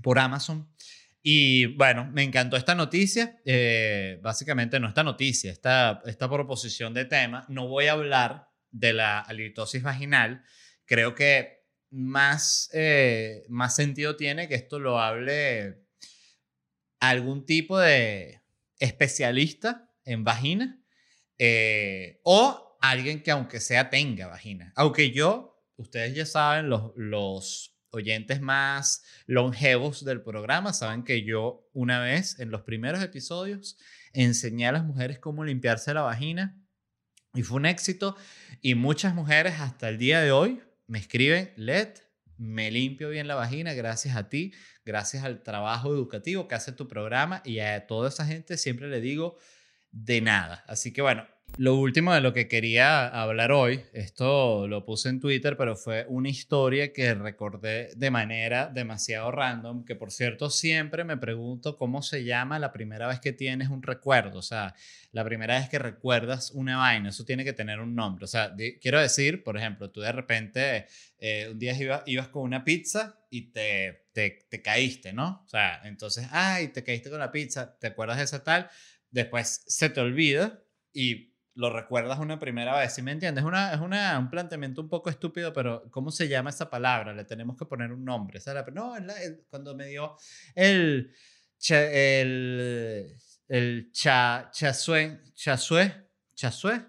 por 0.00 0.20
Amazon 0.20 0.72
y 1.20 1.66
bueno, 1.74 2.08
me 2.12 2.22
encantó 2.22 2.56
esta 2.56 2.76
noticia. 2.76 3.40
Eh, 3.44 4.20
básicamente, 4.22 4.78
no 4.78 4.86
esta 4.86 5.02
noticia, 5.02 5.50
esta, 5.50 6.00
esta 6.06 6.30
proposición 6.30 6.94
de 6.94 7.04
tema. 7.04 7.46
No 7.48 7.66
voy 7.66 7.88
a 7.88 7.94
hablar 7.94 8.48
de 8.70 8.92
la 8.92 9.18
halitosis 9.18 9.82
vaginal. 9.82 10.44
Creo 10.84 11.16
que 11.16 11.64
más, 11.90 12.70
eh, 12.72 13.42
más 13.48 13.74
sentido 13.74 14.14
tiene 14.14 14.46
que 14.46 14.54
esto 14.54 14.78
lo 14.78 15.00
hable 15.00 15.82
algún 17.00 17.44
tipo 17.44 17.76
de 17.76 18.40
especialista 18.78 19.90
en 20.04 20.22
vagina 20.22 20.80
eh, 21.38 22.20
o 22.22 22.78
alguien 22.80 23.20
que 23.24 23.32
aunque 23.32 23.58
sea 23.58 23.90
tenga 23.90 24.28
vagina. 24.28 24.72
Aunque 24.76 25.10
yo, 25.10 25.47
ustedes 25.78 26.14
ya 26.14 26.26
saben, 26.26 26.68
los, 26.68 26.92
los 26.96 27.78
oyentes 27.90 28.40
más 28.40 29.02
longevos 29.26 30.04
del 30.04 30.22
programa 30.22 30.72
saben 30.72 31.04
que 31.04 31.24
yo 31.24 31.66
una 31.72 32.00
vez 32.00 32.38
en 32.38 32.50
los 32.50 32.62
primeros 32.62 33.02
episodios 33.02 33.78
enseñé 34.12 34.66
a 34.68 34.72
las 34.72 34.84
mujeres 34.84 35.18
cómo 35.18 35.44
limpiarse 35.44 35.94
la 35.94 36.02
vagina 36.02 36.60
y 37.34 37.42
fue 37.42 37.56
un 37.56 37.66
éxito 37.66 38.16
y 38.60 38.74
muchas 38.74 39.14
mujeres 39.14 39.60
hasta 39.60 39.88
el 39.88 39.98
día 39.98 40.20
de 40.20 40.32
hoy 40.32 40.60
me 40.86 40.98
escriben, 40.98 41.52
Led, 41.56 41.88
me 42.36 42.70
limpio 42.70 43.10
bien 43.10 43.28
la 43.28 43.34
vagina 43.34 43.74
gracias 43.74 44.16
a 44.16 44.28
ti, 44.28 44.52
gracias 44.84 45.24
al 45.24 45.42
trabajo 45.42 45.92
educativo 45.92 46.48
que 46.48 46.54
hace 46.54 46.72
tu 46.72 46.88
programa 46.88 47.42
y 47.44 47.58
a 47.60 47.86
toda 47.86 48.08
esa 48.08 48.26
gente 48.26 48.56
siempre 48.58 48.88
le 48.88 49.00
digo 49.00 49.36
de 49.90 50.20
nada. 50.20 50.64
Así 50.66 50.92
que 50.92 51.02
bueno, 51.02 51.26
lo 51.56 51.74
último 51.74 52.14
de 52.14 52.20
lo 52.20 52.32
que 52.32 52.46
quería 52.46 53.08
hablar 53.08 53.50
hoy, 53.50 53.82
esto 53.92 54.68
lo 54.68 54.84
puse 54.84 55.08
en 55.08 55.18
Twitter, 55.18 55.56
pero 55.56 55.74
fue 55.74 56.06
una 56.08 56.28
historia 56.28 56.92
que 56.92 57.14
recordé 57.14 57.90
de 57.96 58.10
manera 58.10 58.68
demasiado 58.68 59.32
random, 59.32 59.84
que 59.84 59.96
por 59.96 60.12
cierto 60.12 60.50
siempre 60.50 61.02
me 61.02 61.16
pregunto 61.16 61.76
cómo 61.76 62.02
se 62.02 62.22
llama 62.22 62.60
la 62.60 62.72
primera 62.72 63.08
vez 63.08 63.18
que 63.18 63.32
tienes 63.32 63.70
un 63.70 63.82
recuerdo, 63.82 64.38
o 64.38 64.42
sea, 64.42 64.74
la 65.10 65.24
primera 65.24 65.58
vez 65.58 65.68
que 65.68 65.80
recuerdas 65.80 66.52
una 66.52 66.76
vaina, 66.76 67.08
eso 67.08 67.24
tiene 67.24 67.44
que 67.44 67.52
tener 67.52 67.80
un 67.80 67.94
nombre, 67.94 68.26
o 68.26 68.28
sea, 68.28 68.54
quiero 68.80 69.00
decir, 69.00 69.42
por 69.42 69.56
ejemplo, 69.56 69.90
tú 69.90 70.00
de 70.00 70.12
repente 70.12 70.86
eh, 71.18 71.48
un 71.50 71.58
día 71.58 71.74
ibas 72.06 72.28
con 72.28 72.42
una 72.42 72.62
pizza 72.62 73.18
y 73.30 73.50
te, 73.50 74.06
te, 74.12 74.46
te 74.48 74.62
caíste, 74.62 75.12
¿no? 75.12 75.42
O 75.44 75.48
sea, 75.48 75.80
entonces, 75.84 76.28
ay, 76.30 76.68
te 76.68 76.84
caíste 76.84 77.10
con 77.10 77.18
la 77.18 77.32
pizza, 77.32 77.76
¿te 77.78 77.88
acuerdas 77.88 78.18
de 78.18 78.24
esa 78.24 78.44
tal? 78.44 78.70
Después 79.10 79.64
se 79.66 79.90
te 79.90 80.00
olvida 80.00 80.62
y 80.92 81.34
lo 81.58 81.70
recuerdas 81.70 82.20
una 82.20 82.38
primera 82.38 82.78
vez, 82.78 82.94
¿sí 82.94 83.02
me 83.02 83.10
entiendes? 83.10 83.42
Es, 83.42 83.48
una, 83.48 83.74
es 83.74 83.80
una, 83.80 84.16
un 84.16 84.30
planteamiento 84.30 84.80
un 84.80 84.88
poco 84.88 85.10
estúpido, 85.10 85.52
pero 85.52 85.90
¿cómo 85.90 86.12
se 86.12 86.28
llama 86.28 86.50
esa 86.50 86.70
palabra? 86.70 87.12
Le 87.12 87.24
tenemos 87.24 87.56
que 87.56 87.66
poner 87.66 87.90
un 87.90 88.04
nombre. 88.04 88.38
no, 88.72 88.94
cuando 89.50 89.74
me 89.74 89.86
dio 89.86 90.16
el, 90.54 91.12
el, 91.68 93.16
el 93.48 93.90
cha, 93.90 94.50
chasué, 94.52 95.20
chasué, 95.34 96.08
chasué, 96.32 96.80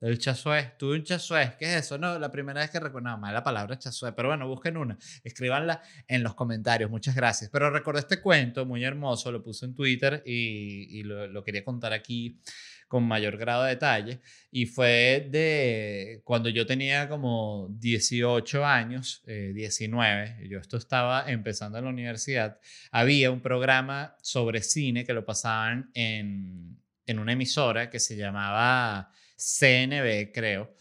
el 0.00 0.18
chasué, 0.18 0.74
tuve 0.78 0.96
un 0.96 1.04
chasué, 1.04 1.54
¿qué 1.58 1.66
es 1.66 1.84
eso? 1.84 1.98
No, 1.98 2.18
la 2.18 2.30
primera 2.30 2.60
vez 2.60 2.70
que 2.70 2.80
recuerdo, 2.80 3.16
no, 3.16 3.32
la 3.32 3.42
palabra 3.42 3.78
chasué, 3.78 4.12
pero 4.12 4.28
bueno, 4.28 4.46
busquen 4.48 4.76
una, 4.76 4.96
escríbanla 5.24 5.82
en 6.06 6.22
los 6.22 6.34
comentarios, 6.34 6.90
muchas 6.90 7.14
gracias. 7.14 7.50
Pero 7.50 7.70
recordé 7.70 8.00
este 8.00 8.20
cuento 8.20 8.64
muy 8.64 8.84
hermoso, 8.84 9.32
lo 9.32 9.42
puse 9.42 9.66
en 9.66 9.74
Twitter 9.74 10.22
y, 10.24 10.98
y 10.98 11.02
lo, 11.02 11.26
lo 11.26 11.42
quería 11.42 11.64
contar 11.64 11.92
aquí 11.92 12.40
con 12.88 13.04
mayor 13.04 13.36
grado 13.36 13.64
de 13.64 13.70
detalle. 13.70 14.20
Y 14.50 14.66
fue 14.66 15.28
de 15.30 16.22
cuando 16.24 16.48
yo 16.48 16.66
tenía 16.66 17.08
como 17.08 17.68
18 17.78 18.64
años, 18.64 19.22
19, 19.26 20.24
eh, 20.24 20.48
yo 20.48 20.58
esto 20.58 20.78
estaba 20.78 21.30
empezando 21.30 21.78
en 21.78 21.84
la 21.84 21.90
universidad, 21.90 22.58
había 22.90 23.30
un 23.30 23.42
programa 23.42 24.16
sobre 24.22 24.62
cine 24.62 25.04
que 25.04 25.12
lo 25.12 25.24
pasaban 25.24 25.90
en, 25.94 26.80
en 27.06 27.18
una 27.18 27.32
emisora 27.32 27.90
que 27.90 28.00
se 28.00 28.16
llamaba 28.16 29.12
CNB, 29.38 30.32
creo, 30.32 30.74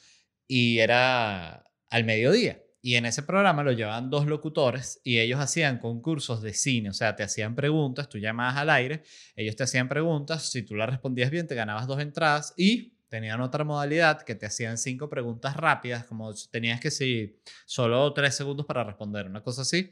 y 0.48 0.80
era 0.80 1.66
al 1.90 2.04
mediodía. 2.04 2.62
Y 2.82 2.96
en 2.96 3.06
ese 3.06 3.24
programa 3.24 3.64
lo 3.64 3.72
llevaban 3.72 4.10
dos 4.10 4.28
locutores 4.28 5.02
y 5.04 5.20
ellos 5.20 5.40
hacían 5.40 5.78
concursos 5.78 6.42
de 6.42 6.54
cine, 6.54 6.90
o 6.90 6.94
sea, 6.94 7.16
te 7.16 7.24
hacían 7.24 7.56
preguntas, 7.56 8.08
tú 8.08 8.18
llamabas 8.18 8.58
al 8.58 8.70
aire, 8.70 9.04
ellos 9.36 9.56
te 9.56 9.64
hacían 9.64 9.90
preguntas, 9.90 10.52
si 10.52 10.64
tú 10.64 10.76
las 10.76 10.90
respondías 10.90 11.30
bien 11.30 11.48
te 11.48 11.56
ganabas 11.56 11.88
dos 11.88 12.00
entradas 12.00 12.54
y 12.56 12.94
tenían 13.10 13.42
otra 13.42 13.64
modalidad 13.64 14.22
que 14.22 14.36
te 14.36 14.46
hacían 14.46 14.78
cinco 14.78 15.10
preguntas 15.10 15.56
rápidas, 15.58 16.06
como 16.06 16.34
tenías 16.52 16.80
que 16.80 16.92
sí, 16.92 17.40
solo 17.66 18.14
tres 18.14 18.36
segundos 18.36 18.66
para 18.66 18.84
responder, 18.84 19.28
una 19.28 19.44
cosa 19.44 19.64
así, 19.64 19.92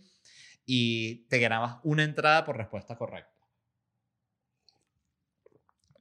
y 0.66 1.26
te 1.28 1.40
ganabas 1.40 1.78
una 1.84 2.04
entrada 2.04 2.46
por 2.46 2.58
respuesta 2.58 2.96
correcta. 2.96 3.32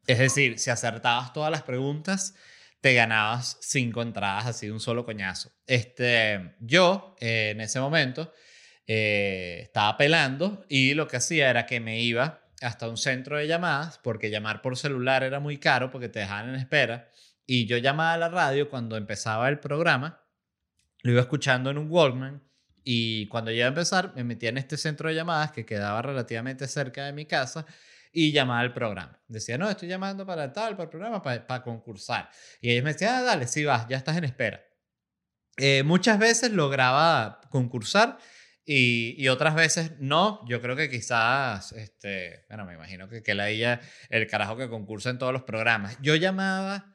Es 0.06 0.18
decir, 0.18 0.58
si 0.58 0.70
acertabas 0.70 1.32
todas 1.32 1.50
las 1.50 1.62
preguntas, 1.62 2.34
te 2.84 2.92
ganabas 2.92 3.56
cinco 3.62 4.02
entradas 4.02 4.44
así 4.44 4.66
de 4.66 4.72
un 4.72 4.78
solo 4.78 5.06
coñazo. 5.06 5.50
Este, 5.66 6.54
yo 6.60 7.16
eh, 7.18 7.52
en 7.52 7.62
ese 7.62 7.80
momento 7.80 8.30
eh, 8.86 9.60
estaba 9.62 9.96
pelando 9.96 10.66
y 10.68 10.92
lo 10.92 11.08
que 11.08 11.16
hacía 11.16 11.48
era 11.48 11.64
que 11.64 11.80
me 11.80 12.02
iba 12.02 12.44
hasta 12.60 12.86
un 12.86 12.98
centro 12.98 13.38
de 13.38 13.46
llamadas 13.46 13.98
porque 14.04 14.28
llamar 14.28 14.60
por 14.60 14.76
celular 14.76 15.22
era 15.22 15.40
muy 15.40 15.56
caro 15.56 15.90
porque 15.90 16.10
te 16.10 16.18
dejaban 16.18 16.50
en 16.50 16.56
espera 16.56 17.08
y 17.46 17.64
yo 17.64 17.78
llamaba 17.78 18.12
a 18.12 18.18
la 18.18 18.28
radio 18.28 18.68
cuando 18.68 18.98
empezaba 18.98 19.48
el 19.48 19.60
programa, 19.60 20.22
lo 21.00 21.12
iba 21.12 21.22
escuchando 21.22 21.70
en 21.70 21.78
un 21.78 21.90
Walkman 21.90 22.42
Y 22.82 23.28
cuando 23.28 23.50
iba 23.50 23.64
a 23.64 23.68
empezar, 23.68 24.12
me 24.14 24.24
metía 24.24 24.50
en 24.50 24.58
este 24.58 24.76
centro 24.76 25.08
de 25.08 25.14
llamadas 25.14 25.52
que 25.52 25.64
quedaba 25.64 26.02
relativamente 26.02 26.68
cerca 26.68 27.06
de 27.06 27.14
mi 27.14 27.24
casa 27.24 27.64
y 28.14 28.32
llamaba 28.32 28.60
al 28.60 28.72
programa. 28.72 29.20
Decía, 29.26 29.58
no, 29.58 29.68
estoy 29.68 29.88
llamando 29.88 30.24
para 30.24 30.52
tal, 30.52 30.76
para 30.76 30.84
el 30.84 30.90
programa, 30.90 31.20
para, 31.20 31.62
concursar. 31.62 32.30
Y 32.60 32.70
ellos 32.70 32.84
me 32.84 32.92
decían, 32.92 33.16
ah, 33.16 33.22
dale, 33.22 33.48
sí 33.48 33.64
vas, 33.64 33.86
ya 33.88 33.96
estás 33.96 34.16
en 34.16 34.24
espera. 34.24 34.64
Eh, 35.56 35.82
muchas 35.82 36.18
veces 36.18 36.52
lograba 36.52 37.40
concursar 37.50 38.18
y, 38.64 39.14
y, 39.18 39.28
otras 39.28 39.54
veces 39.54 39.92
no. 39.98 40.40
Yo 40.48 40.62
creo 40.62 40.76
que 40.76 40.88
quizás, 40.88 41.72
este, 41.72 42.46
bueno, 42.48 42.64
me 42.64 42.74
imagino 42.74 43.08
que, 43.08 43.22
que 43.22 43.34
la 43.34 43.50
ella, 43.50 43.80
el 44.08 44.26
carajo 44.28 44.56
que 44.56 44.68
concursa 44.68 45.10
en 45.10 45.18
todos 45.18 45.32
los 45.32 45.42
programas. 45.42 45.98
Yo 46.00 46.14
llamaba 46.14 46.93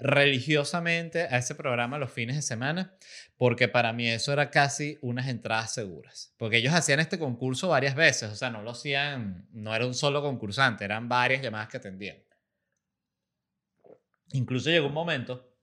religiosamente 0.00 1.22
a 1.22 1.38
ese 1.38 1.54
programa 1.54 1.98
los 1.98 2.10
fines 2.10 2.36
de 2.36 2.42
semana, 2.42 2.94
porque 3.36 3.68
para 3.68 3.92
mí 3.92 4.08
eso 4.08 4.32
era 4.32 4.50
casi 4.50 4.98
unas 5.02 5.28
entradas 5.28 5.74
seguras. 5.74 6.34
Porque 6.38 6.56
ellos 6.56 6.74
hacían 6.74 7.00
este 7.00 7.18
concurso 7.18 7.68
varias 7.68 7.94
veces, 7.94 8.32
o 8.32 8.36
sea, 8.36 8.50
no 8.50 8.62
lo 8.62 8.70
hacían, 8.70 9.46
no 9.52 9.74
era 9.74 9.86
un 9.86 9.94
solo 9.94 10.22
concursante, 10.22 10.84
eran 10.84 11.08
varias 11.08 11.42
llamadas 11.42 11.68
que 11.68 11.76
atendían. 11.76 12.16
Incluso 14.32 14.70
llegó 14.70 14.86
un 14.86 14.94
momento 14.94 15.54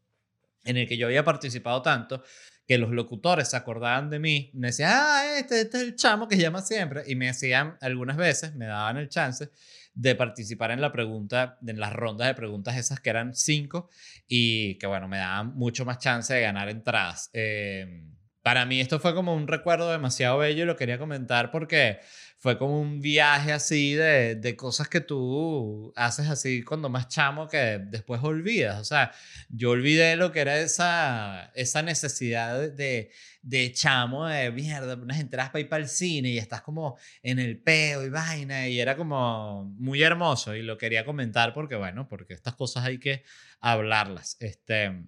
en 0.63 0.78
el 0.78 0.88
que 0.88 0.97
yo 0.97 1.08
había 1.08 1.23
participado 1.23 1.82
tanto 1.82 2.23
que 2.67 2.78
los 2.78 2.91
locutores 2.91 3.50
se 3.50 3.56
acordaban 3.56 4.10
de 4.10 4.19
mí, 4.19 4.52
me 4.54 4.67
decían, 4.67 4.91
ah, 4.93 5.38
este, 5.38 5.62
este 5.62 5.78
es 5.78 5.84
el 5.84 5.95
chamo 5.95 6.28
que 6.28 6.36
llama 6.36 6.62
siempre, 6.62 7.04
y 7.08 7.15
me 7.15 7.28
decían 7.28 7.78
algunas 7.80 8.17
veces, 8.17 8.54
me 8.56 8.65
daban 8.65 8.97
el 8.97 9.08
chance 9.08 9.50
de 9.97 10.13
participar 10.13 10.69
en 10.69 10.79
la 10.79 10.91
pregunta, 10.91 11.57
en 11.65 11.79
las 11.79 11.91
rondas 11.91 12.27
de 12.27 12.36
preguntas 12.36 12.77
esas 12.77 12.99
que 12.99 13.10
eran 13.10 13.33
cinco 13.33 13.89
y 14.27 14.77
que 14.77 14.86
bueno, 14.86 15.07
me 15.07 15.17
daban 15.17 15.55
mucho 15.55 15.86
más 15.86 15.97
chance 15.97 16.33
de 16.36 16.41
ganar 16.41 16.69
entradas. 16.69 17.31
Eh, 17.33 18.03
para 18.47 18.65
mí 18.65 18.79
esto 18.79 18.97
fue 18.97 19.13
como 19.13 19.36
un 19.36 19.45
recuerdo 19.45 19.91
demasiado 19.91 20.38
bello 20.38 20.63
y 20.63 20.65
lo 20.65 20.77
quería 20.77 20.97
comentar 20.97 21.51
porque 21.51 21.99
fue 22.38 22.57
como 22.57 22.79
un 22.79 23.01
viaje 23.01 23.51
así 23.51 23.93
de, 23.93 24.36
de, 24.36 24.55
cosas 24.55 24.88
que 24.88 25.01
tú 25.01 25.91
haces 25.97 26.29
así 26.29 26.63
cuando 26.63 26.88
más 26.88 27.10
chamo 27.10 27.49
que 27.49 27.77
después 27.77 28.23
olvidas. 28.23 28.79
O 28.79 28.86
sea, 28.86 29.12
yo 29.49 29.71
olvidé 29.71 30.15
lo 30.15 30.31
que 30.31 30.39
era 30.39 30.60
esa, 30.60 31.51
esa 31.55 31.81
necesidad 31.81 32.71
de, 32.71 33.12
de 33.41 33.73
chamo, 33.73 34.25
de 34.27 34.49
mierda, 34.51 34.95
unas 34.95 35.19
entradas 35.19 35.49
para 35.49 35.60
ir 35.60 35.67
para 35.67 35.83
el 35.83 35.89
cine 35.89 36.29
y 36.29 36.38
estás 36.38 36.62
como 36.62 36.97
en 37.23 37.39
el 37.39 37.62
peo 37.62 38.05
y 38.05 38.10
vaina 38.10 38.69
y 38.69 38.79
era 38.79 38.95
como 38.95 39.65
muy 39.77 40.01
hermoso 40.03 40.55
y 40.55 40.62
lo 40.62 40.77
quería 40.77 41.03
comentar 41.03 41.53
porque, 41.53 41.75
bueno, 41.75 42.07
porque 42.07 42.33
estas 42.33 42.55
cosas 42.55 42.86
hay 42.86 42.97
que 42.97 43.25
hablarlas. 43.60 44.38
Este, 44.39 45.03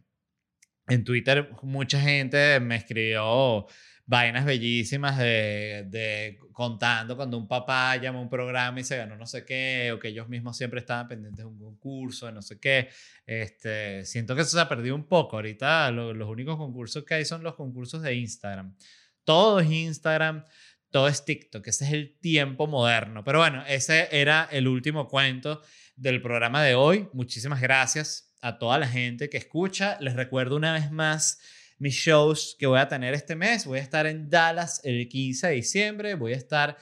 en 0.89 1.04
Twitter 1.04 1.49
mucha 1.62 1.99
gente 1.99 2.60
me 2.60 2.75
escribió 2.75 3.67
vainas 4.10 4.43
bellísimas 4.43 5.19
de, 5.19 5.86
de, 5.88 6.39
contando 6.52 7.15
cuando 7.15 7.38
un 7.38 7.47
papá 7.47 7.95
llama 7.97 8.17
a 8.17 8.21
un 8.23 8.30
programa 8.30 8.80
y 8.80 8.84
se 8.84 8.97
ganó 8.97 9.15
no 9.15 9.28
sé 9.28 9.45
qué, 9.45 9.91
o 9.93 9.99
que 9.99 10.08
ellos 10.08 10.28
mismos 10.28 10.58
siempre 10.58 10.80
estaban 10.80 11.08
pendientes 11.08 11.45
de 11.45 11.45
un 11.45 11.60
concurso, 11.60 12.25
de 12.25 12.32
no 12.32 12.41
sé 12.41 12.60
qué. 12.60 12.89
Este, 13.28 14.04
siento 14.06 14.36
que 14.36 14.41
eso 14.41 14.58
se 14.58 14.60
ha 14.60 14.67
perdido 14.67 14.95
un 14.95 15.08
poco. 15.08 15.36
Ahorita 15.36 15.91
los 15.91 16.28
únicos 16.28 16.58
concursos 16.58 17.06
que 17.06 17.13
hay 17.13 17.25
son 17.25 17.43
los 17.43 17.54
concursos 17.54 18.02
de 18.02 18.15
Instagram. 18.15 18.75
Todo 19.23 19.60
es 19.60 19.69
Instagram, 19.69 20.43
todo 20.89 21.08
es 21.08 21.23
TikTok, 21.23 21.67
ese 21.67 21.86
es 21.86 21.93
el 21.93 22.17
tiempo 22.19 22.65
moderno. 22.65 23.23
Pero 23.23 23.38
bueno, 23.38 23.63
ese 23.67 24.10
era 24.12 24.49
el 24.52 24.67
último 24.67 25.08
cuento 25.08 25.62
del 25.95 26.19
programa 26.19 26.63
de 26.63 26.73
hoy. 26.73 27.08
Muchísimas 27.13 27.62
gracias 27.62 28.29
a 28.41 28.58
toda 28.58 28.78
la 28.78 28.88
gente 28.88 29.30
que 29.30 29.38
escucha. 29.38 29.97
Les 29.99 30.15
recuerdo 30.15 30.56
una 30.56 30.73
vez 30.73 30.91
más 30.91 31.39
mis 31.78 31.95
shows 31.95 32.56
que 32.60 32.67
voy 32.67 32.80
a 32.80 32.88
tener 32.88 33.13
este 33.13 33.36
mes. 33.36 33.65
Voy 33.65 33.80
a 33.80 33.82
estar 33.82 34.06
en 34.06 34.30
Dallas 34.30 34.82
el 34.84 35.08
15 35.08 35.47
de 35.47 35.54
diciembre, 35.54 36.15
voy 36.15 36.34
a 36.34 36.38
estar 36.38 36.78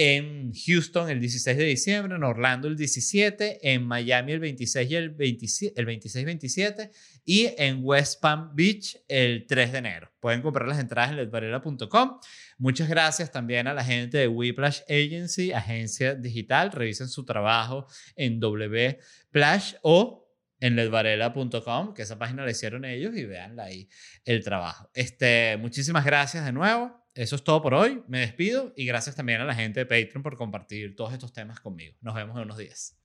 en 0.00 0.52
Houston 0.54 1.10
el 1.10 1.18
16 1.18 1.56
de 1.56 1.64
diciembre, 1.64 2.14
en 2.14 2.22
Orlando 2.22 2.68
el 2.68 2.76
17, 2.76 3.72
en 3.72 3.84
Miami 3.84 4.30
el 4.30 4.38
26 4.38 4.90
y 4.90 4.94
el, 4.94 5.16
26-27 5.16 6.90
y 7.24 7.52
en 7.58 7.80
West 7.82 8.20
Palm 8.20 8.54
Beach 8.54 8.96
el 9.08 9.44
3 9.48 9.72
de 9.72 9.78
enero. 9.78 10.12
Pueden 10.20 10.40
comprar 10.40 10.68
las 10.68 10.78
entradas 10.78 11.10
en 11.10 11.16
ledvarela.com. 11.16 12.20
Muchas 12.58 12.88
gracias 12.88 13.32
también 13.32 13.66
a 13.66 13.74
la 13.74 13.82
gente 13.82 14.18
de 14.18 14.28
Whiplash 14.28 14.82
Agency, 14.88 15.50
agencia 15.50 16.14
digital. 16.14 16.70
Revisen 16.70 17.08
su 17.08 17.24
trabajo 17.24 17.88
en 18.14 18.38
Wplash 18.38 19.74
o 19.82 20.27
en 20.60 20.76
ledvarela.com, 20.76 21.94
que 21.94 22.02
esa 22.02 22.18
página 22.18 22.44
la 22.44 22.50
hicieron 22.50 22.84
ellos 22.84 23.16
y 23.16 23.24
veanla 23.24 23.64
ahí 23.64 23.88
el 24.24 24.42
trabajo. 24.42 24.90
Este, 24.94 25.56
muchísimas 25.58 26.04
gracias 26.04 26.44
de 26.44 26.52
nuevo. 26.52 27.06
Eso 27.14 27.36
es 27.36 27.42
todo 27.42 27.60
por 27.60 27.74
hoy. 27.74 28.02
Me 28.06 28.20
despido 28.20 28.72
y 28.76 28.86
gracias 28.86 29.16
también 29.16 29.40
a 29.40 29.44
la 29.44 29.54
gente 29.54 29.80
de 29.80 29.86
Patreon 29.86 30.22
por 30.22 30.36
compartir 30.36 30.94
todos 30.94 31.12
estos 31.12 31.32
temas 31.32 31.60
conmigo. 31.60 31.96
Nos 32.00 32.14
vemos 32.14 32.36
en 32.36 32.42
unos 32.42 32.58
días. 32.58 32.96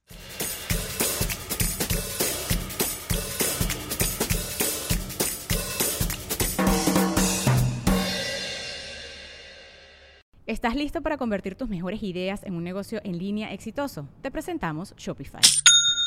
¿Estás 10.46 10.76
listo 10.76 11.02
para 11.02 11.18
convertir 11.18 11.56
tus 11.56 11.70
mejores 11.70 12.04
ideas 12.04 12.44
en 12.44 12.54
un 12.54 12.64
negocio 12.64 13.02
en 13.04 13.18
línea 13.18 13.54
exitoso? 13.54 14.08
Te 14.22 14.30
presentamos 14.30 14.94
Shopify. 14.98 15.42